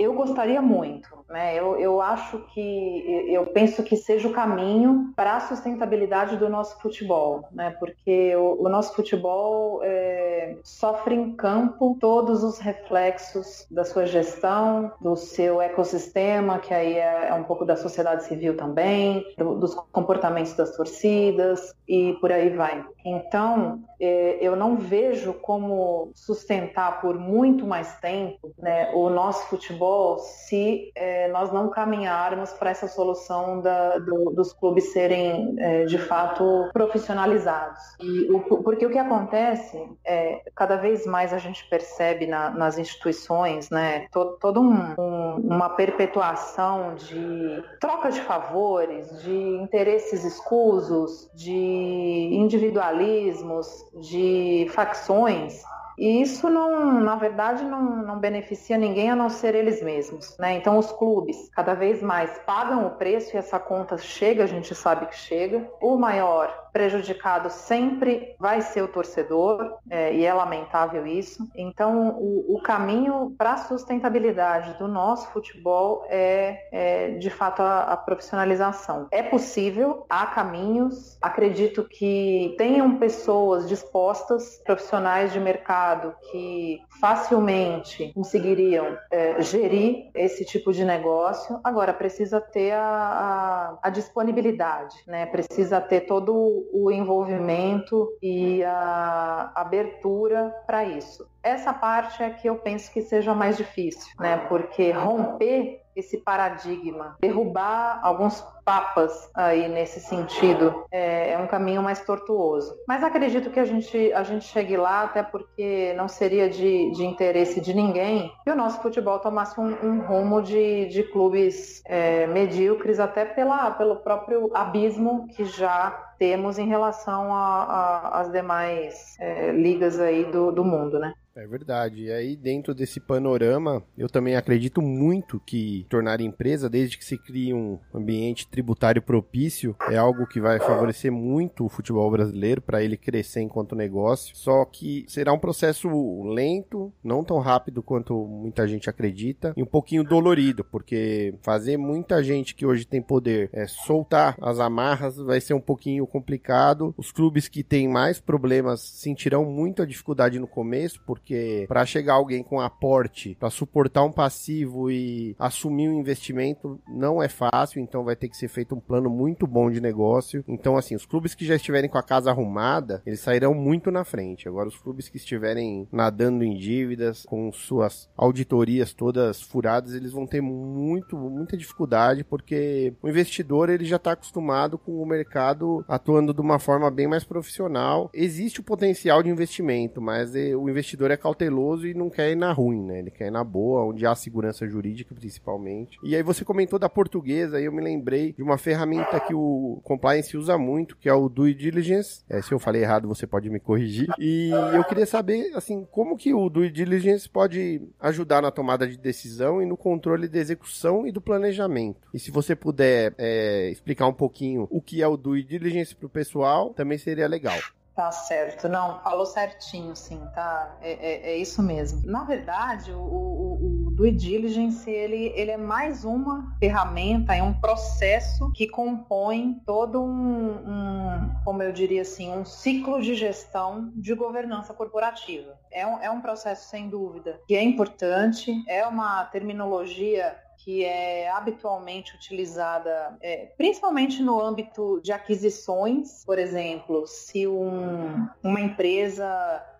eu 0.00 0.14
gostaria 0.14 0.60
muito, 0.60 1.08
né? 1.28 1.56
Eu, 1.56 1.78
eu 1.78 2.00
acho 2.00 2.40
que 2.52 3.30
eu 3.32 3.46
penso 3.46 3.84
que 3.84 3.96
seja 3.96 4.26
o 4.26 4.32
caminho 4.32 5.12
para 5.14 5.36
a 5.36 5.40
sustentabilidade 5.40 6.36
do 6.36 6.48
nosso 6.48 6.80
futebol, 6.80 7.44
né? 7.52 7.70
Porque 7.78 8.34
o, 8.34 8.64
o 8.64 8.68
nosso 8.68 8.96
futebol 8.96 9.80
é, 9.84 10.56
sofre 10.64 11.14
em 11.14 11.36
campo 11.36 11.96
todos 12.00 12.42
os 12.42 12.58
reflexos 12.58 13.64
da 13.70 13.84
sua 13.84 14.06
gestão, 14.06 14.92
do 15.00 15.14
seu 15.14 15.62
ecossistema, 15.68 16.58
que 16.58 16.74
aí 16.74 16.94
é, 16.94 17.28
é 17.28 17.34
um 17.34 17.44
pouco 17.44 17.64
da 17.64 17.76
sociedade 17.76 18.24
civil 18.24 18.56
também, 18.56 19.24
do, 19.36 19.54
dos 19.54 19.74
comportamentos 19.92 20.54
das 20.54 20.76
torcidas 20.76 21.74
e 21.86 22.16
por 22.20 22.32
aí 22.32 22.50
vai. 22.50 22.84
Então, 23.04 23.80
é, 24.00 24.38
eu 24.40 24.54
não 24.54 24.76
vejo 24.76 25.32
como 25.32 26.10
sustentar 26.14 27.00
por 27.00 27.18
muito 27.18 27.66
mais 27.66 27.98
tempo 28.00 28.52
né, 28.58 28.90
o 28.92 29.08
nosso 29.08 29.46
futebol 29.48 30.18
se 30.18 30.92
é, 30.94 31.28
nós 31.28 31.52
não 31.52 31.70
caminharmos 31.70 32.52
para 32.52 32.70
essa 32.70 32.86
solução 32.86 33.60
da, 33.60 33.98
do, 33.98 34.30
dos 34.30 34.52
clubes 34.52 34.92
serem 34.92 35.54
é, 35.58 35.84
de 35.84 35.98
fato 35.98 36.68
profissionalizados. 36.72 37.80
E 38.00 38.30
o, 38.30 38.40
porque 38.62 38.84
o 38.84 38.90
que 38.90 38.98
acontece 38.98 39.82
é 40.04 40.42
cada 40.54 40.76
vez 40.76 41.06
mais 41.06 41.32
a 41.32 41.38
gente 41.38 41.68
percebe 41.68 42.26
na, 42.26 42.50
nas 42.50 42.78
instituições, 42.78 43.70
né, 43.70 44.06
todo, 44.12 44.60
um, 44.60 44.94
um 44.98 45.54
uma 45.58 45.70
perpetuação 45.70 46.94
de 46.94 47.64
troca 47.80 48.12
de 48.12 48.20
favores, 48.20 49.22
de 49.24 49.32
interesses 49.32 50.22
escusos, 50.24 51.28
de 51.34 52.30
individualismos, 52.32 53.66
de 54.00 54.68
facções 54.70 55.64
e 55.98 56.22
isso 56.22 56.48
não, 56.48 57.00
na 57.00 57.16
verdade, 57.16 57.64
não, 57.64 57.82
não 57.82 58.20
beneficia 58.20 58.78
ninguém 58.78 59.10
a 59.10 59.16
não 59.16 59.28
ser 59.28 59.56
eles 59.56 59.82
mesmos. 59.82 60.38
Né? 60.38 60.54
Então 60.54 60.78
os 60.78 60.92
clubes 60.92 61.50
cada 61.50 61.74
vez 61.74 62.00
mais 62.00 62.38
pagam 62.46 62.86
o 62.86 62.90
preço 62.90 63.34
e 63.34 63.38
essa 63.38 63.58
conta 63.58 63.98
chega, 63.98 64.44
a 64.44 64.46
gente 64.46 64.72
sabe 64.76 65.06
que 65.06 65.16
chega. 65.16 65.68
O 65.82 65.96
maior 65.96 66.67
prejudicado 66.78 67.50
sempre 67.50 68.36
vai 68.38 68.60
ser 68.60 68.82
o 68.82 68.86
torcedor, 68.86 69.78
é, 69.90 70.14
e 70.14 70.24
é 70.24 70.32
lamentável 70.32 71.04
isso. 71.04 71.50
Então, 71.56 72.10
o, 72.10 72.54
o 72.54 72.62
caminho 72.62 73.34
para 73.36 73.54
a 73.54 73.56
sustentabilidade 73.56 74.78
do 74.78 74.86
nosso 74.86 75.28
futebol 75.32 76.06
é, 76.08 76.68
é 76.70 77.10
de 77.18 77.30
fato, 77.30 77.62
a, 77.62 77.80
a, 77.80 77.96
profissionalização. 77.96 79.08
É 79.10 79.24
possível, 79.24 80.06
há 80.08 80.26
caminhos, 80.26 81.18
acredito 81.20 81.82
que 81.82 82.54
tenham 82.56 82.96
pessoas 82.96 83.68
dispostas, 83.68 84.62
profissionais 84.64 85.32
de 85.32 85.40
mercado 85.40 86.14
que 86.30 86.80
facilmente 87.00 88.12
conseguiriam 88.12 88.96
é, 89.10 89.42
gerir 89.42 90.10
esse 90.14 90.44
tipo 90.44 90.72
de 90.72 90.84
negócio. 90.84 91.58
Agora, 91.64 91.92
precisa 91.92 92.40
ter 92.40 92.70
a, 92.70 92.78
a, 92.80 93.78
a, 93.82 93.90
disponibilidade, 93.90 94.94
né? 95.08 95.26
precisa 95.26 95.80
ter 95.80 96.02
todo 96.02 96.67
o 96.72 96.90
envolvimento 96.90 98.08
e 98.22 98.62
a 98.64 99.52
abertura 99.54 100.54
para 100.66 100.84
isso. 100.84 101.28
Essa 101.42 101.72
parte 101.72 102.22
é 102.22 102.30
que 102.30 102.48
eu 102.48 102.56
penso 102.56 102.92
que 102.92 103.02
seja 103.02 103.34
mais 103.34 103.56
difícil, 103.56 104.12
né? 104.18 104.36
porque 104.48 104.90
romper 104.90 105.80
esse 105.98 106.18
paradigma, 106.18 107.16
derrubar 107.20 108.00
alguns 108.02 108.40
papas 108.64 109.30
aí 109.34 109.66
nesse 109.66 109.98
sentido 109.98 110.84
é, 110.92 111.32
é, 111.32 111.38
um 111.38 111.46
caminho 111.46 111.82
mais 111.82 112.04
tortuoso. 112.04 112.76
Mas 112.86 113.02
acredito 113.02 113.50
que 113.50 113.58
a 113.58 113.64
gente, 113.64 114.12
a 114.12 114.22
gente 114.22 114.44
chegue 114.44 114.76
lá, 114.76 115.04
até 115.04 115.22
porque 115.22 115.94
não 115.96 116.06
seria 116.06 116.50
de, 116.50 116.90
de 116.90 117.04
interesse 117.04 117.60
de 117.62 117.72
ninguém 117.72 118.30
que 118.44 118.50
o 118.50 118.56
nosso 118.56 118.82
futebol 118.82 119.18
tomasse 119.20 119.58
um, 119.58 119.74
um 119.82 120.00
rumo 120.02 120.42
de, 120.42 120.86
de 120.88 121.02
clubes 121.02 121.82
é, 121.86 122.26
medíocres, 122.26 123.00
até 123.00 123.24
pela, 123.24 123.70
pelo 123.70 123.96
próprio 123.96 124.50
abismo 124.54 125.26
que 125.28 125.46
já 125.46 125.90
temos 126.18 126.58
em 126.58 126.66
relação 126.66 127.30
às 127.34 128.30
demais 128.30 129.16
é, 129.18 129.50
ligas 129.52 129.98
aí 129.98 130.24
do, 130.24 130.52
do 130.52 130.64
mundo, 130.64 130.98
né? 130.98 131.14
É 131.38 131.46
verdade. 131.46 132.02
E 132.02 132.10
aí, 132.10 132.34
dentro 132.34 132.74
desse 132.74 132.98
panorama, 132.98 133.80
eu 133.96 134.08
também 134.08 134.34
acredito 134.34 134.82
muito 134.82 135.38
que 135.38 135.86
tornar 135.88 136.20
empresa, 136.20 136.68
desde 136.68 136.98
que 136.98 137.04
se 137.04 137.16
crie 137.16 137.54
um 137.54 137.78
ambiente 137.94 138.48
tributário 138.48 139.00
propício, 139.00 139.76
é 139.88 139.96
algo 139.96 140.26
que 140.26 140.40
vai 140.40 140.58
favorecer 140.58 141.12
muito 141.12 141.64
o 141.64 141.68
futebol 141.68 142.10
brasileiro 142.10 142.60
para 142.60 142.82
ele 142.82 142.96
crescer 142.96 143.40
enquanto 143.40 143.76
negócio. 143.76 144.36
Só 144.36 144.64
que 144.64 145.04
será 145.06 145.32
um 145.32 145.38
processo 145.38 145.88
lento, 146.24 146.92
não 147.04 147.22
tão 147.22 147.38
rápido 147.38 147.84
quanto 147.84 148.14
muita 148.26 148.66
gente 148.66 148.90
acredita, 148.90 149.54
e 149.56 149.62
um 149.62 149.66
pouquinho 149.66 150.02
dolorido, 150.02 150.64
porque 150.64 151.34
fazer 151.42 151.76
muita 151.76 152.20
gente 152.20 152.52
que 152.52 152.66
hoje 152.66 152.84
tem 152.84 153.00
poder 153.00 153.48
é, 153.52 153.64
soltar 153.68 154.36
as 154.40 154.58
amarras 154.58 155.16
vai 155.16 155.40
ser 155.40 155.54
um 155.54 155.60
pouquinho 155.60 156.04
complicado. 156.04 156.92
Os 156.98 157.12
clubes 157.12 157.46
que 157.46 157.62
têm 157.62 157.86
mais 157.86 158.18
problemas 158.18 158.80
sentirão 158.80 159.44
muito 159.44 159.82
a 159.82 159.86
dificuldade 159.86 160.40
no 160.40 160.48
começo, 160.48 161.00
porque 161.06 161.27
para 161.66 161.86
chegar 161.86 162.14
alguém 162.14 162.42
com 162.42 162.60
aporte 162.60 163.36
para 163.38 163.50
suportar 163.50 164.04
um 164.04 164.12
passivo 164.12 164.90
e 164.90 165.34
assumir 165.38 165.88
um 165.88 165.98
investimento 165.98 166.80
não 166.88 167.22
é 167.22 167.28
fácil, 167.28 167.80
então 167.80 168.04
vai 168.04 168.16
ter 168.16 168.28
que 168.28 168.36
ser 168.36 168.48
feito 168.48 168.74
um 168.74 168.80
plano 168.80 169.10
muito 169.10 169.46
bom 169.46 169.70
de 169.70 169.80
negócio. 169.80 170.44
Então, 170.46 170.76
assim, 170.76 170.94
os 170.94 171.06
clubes 171.06 171.34
que 171.34 171.44
já 171.44 171.56
estiverem 171.56 171.90
com 171.90 171.98
a 171.98 172.02
casa 172.02 172.30
arrumada, 172.30 173.02
eles 173.06 173.20
sairão 173.20 173.54
muito 173.54 173.90
na 173.90 174.04
frente. 174.04 174.48
Agora, 174.48 174.68
os 174.68 174.78
clubes 174.78 175.08
que 175.08 175.16
estiverem 175.16 175.88
nadando 175.92 176.44
em 176.44 176.56
dívidas, 176.56 177.24
com 177.26 177.52
suas 177.52 178.08
auditorias 178.16 178.92
todas 178.92 179.40
furadas, 179.40 179.94
eles 179.94 180.12
vão 180.12 180.26
ter 180.26 180.40
muito, 180.40 181.16
muita 181.16 181.56
dificuldade, 181.56 182.24
porque 182.24 182.94
o 183.02 183.08
investidor 183.08 183.68
ele 183.68 183.84
já 183.84 183.96
está 183.96 184.12
acostumado 184.12 184.78
com 184.78 185.02
o 185.02 185.06
mercado 185.06 185.84
atuando 185.88 186.32
de 186.32 186.40
uma 186.40 186.58
forma 186.58 186.90
bem 186.90 187.06
mais 187.06 187.24
profissional. 187.24 188.10
Existe 188.12 188.60
o 188.60 188.64
potencial 188.64 189.22
de 189.22 189.30
investimento, 189.30 190.00
mas 190.00 190.34
eh, 190.34 190.56
o 190.56 190.68
investidor 190.68 191.10
é 191.10 191.16
cauteloso 191.18 191.86
e 191.86 191.94
não 191.94 192.08
quer 192.08 192.30
ir 192.30 192.36
na 192.36 192.52
ruim, 192.52 192.82
né? 192.82 192.98
Ele 193.00 193.10
quer 193.10 193.26
ir 193.26 193.30
na 193.30 193.44
boa, 193.44 193.84
onde 193.84 194.06
há 194.06 194.14
segurança 194.14 194.66
jurídica, 194.66 195.14
principalmente. 195.14 195.98
E 196.02 196.16
aí 196.16 196.22
você 196.22 196.44
comentou 196.44 196.78
da 196.78 196.88
portuguesa, 196.88 197.56
aí 197.56 197.64
eu 197.64 197.72
me 197.72 197.82
lembrei 197.82 198.32
de 198.32 198.42
uma 198.42 198.58
ferramenta 198.58 199.20
que 199.20 199.34
o 199.34 199.80
compliance 199.84 200.36
usa 200.36 200.56
muito, 200.56 200.96
que 200.96 201.08
é 201.08 201.14
o 201.14 201.28
due 201.28 201.54
diligence. 201.54 202.22
É, 202.28 202.40
se 202.40 202.52
eu 202.52 202.58
falei 202.58 202.82
errado, 202.82 203.08
você 203.08 203.26
pode 203.26 203.50
me 203.50 203.60
corrigir. 203.60 204.08
E 204.18 204.50
eu 204.74 204.84
queria 204.84 205.06
saber, 205.06 205.52
assim, 205.54 205.86
como 205.90 206.16
que 206.16 206.32
o 206.32 206.48
due 206.48 206.70
diligence 206.70 207.28
pode 207.28 207.82
ajudar 208.00 208.42
na 208.42 208.50
tomada 208.50 208.86
de 208.86 208.96
decisão 208.96 209.62
e 209.62 209.66
no 209.66 209.76
controle 209.76 210.28
da 210.28 210.38
execução 210.38 211.06
e 211.06 211.12
do 211.12 211.20
planejamento. 211.20 212.08
E 212.12 212.18
se 212.18 212.30
você 212.30 212.54
puder 212.54 213.14
é, 213.18 213.70
explicar 213.70 214.06
um 214.06 214.12
pouquinho 214.12 214.66
o 214.70 214.80
que 214.80 215.02
é 215.02 215.08
o 215.08 215.16
due 215.16 215.42
diligence 215.42 215.94
para 215.94 216.06
o 216.06 216.10
pessoal, 216.10 216.74
também 216.74 216.98
seria 216.98 217.26
legal. 217.26 217.58
Tá 217.98 218.12
certo, 218.12 218.68
não, 218.68 219.00
falou 219.00 219.26
certinho, 219.26 219.96
sim, 219.96 220.20
tá? 220.32 220.72
É, 220.80 220.92
é, 220.92 221.30
é 221.32 221.36
isso 221.36 221.60
mesmo. 221.60 222.00
Na 222.06 222.22
verdade, 222.22 222.92
o, 222.92 223.00
o, 223.00 223.86
o 223.88 223.90
due 223.90 224.12
diligence 224.12 224.88
ele, 224.88 225.32
ele 225.34 225.50
é 225.50 225.56
mais 225.56 226.04
uma 226.04 226.56
ferramenta, 226.60 227.34
é 227.34 227.42
um 227.42 227.52
processo 227.52 228.52
que 228.52 228.68
compõe 228.68 229.60
todo 229.66 230.00
um, 230.00 230.50
um, 230.50 231.30
como 231.44 231.60
eu 231.60 231.72
diria 231.72 232.02
assim, 232.02 232.30
um 232.30 232.44
ciclo 232.44 233.02
de 233.02 233.16
gestão 233.16 233.90
de 233.96 234.14
governança 234.14 234.72
corporativa. 234.72 235.58
É 235.68 235.84
um, 235.84 236.00
é 236.00 236.08
um 236.08 236.20
processo 236.20 236.68
sem 236.68 236.88
dúvida 236.88 237.40
que 237.48 237.56
é 237.56 237.62
importante, 237.64 238.62
é 238.68 238.86
uma 238.86 239.24
terminologia 239.24 240.36
que 240.58 240.84
é 240.84 241.30
habitualmente 241.30 242.14
utilizada, 242.14 243.16
é, 243.22 243.46
principalmente 243.56 244.20
no 244.20 244.40
âmbito 244.40 245.00
de 245.02 245.12
aquisições, 245.12 246.24
por 246.24 246.38
exemplo, 246.38 247.06
se 247.06 247.46
um, 247.46 248.28
uma 248.42 248.60
empresa 248.60 249.26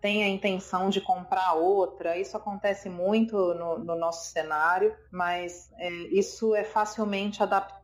tem 0.00 0.22
a 0.22 0.28
intenção 0.28 0.90
de 0.90 1.00
comprar 1.00 1.54
outra. 1.54 2.16
Isso 2.16 2.36
acontece 2.36 2.88
muito 2.88 3.36
no, 3.54 3.78
no 3.78 3.96
nosso 3.96 4.30
cenário, 4.30 4.94
mas 5.10 5.70
é, 5.78 5.88
isso 5.88 6.54
é 6.54 6.64
facilmente 6.64 7.42
adaptável 7.42 7.78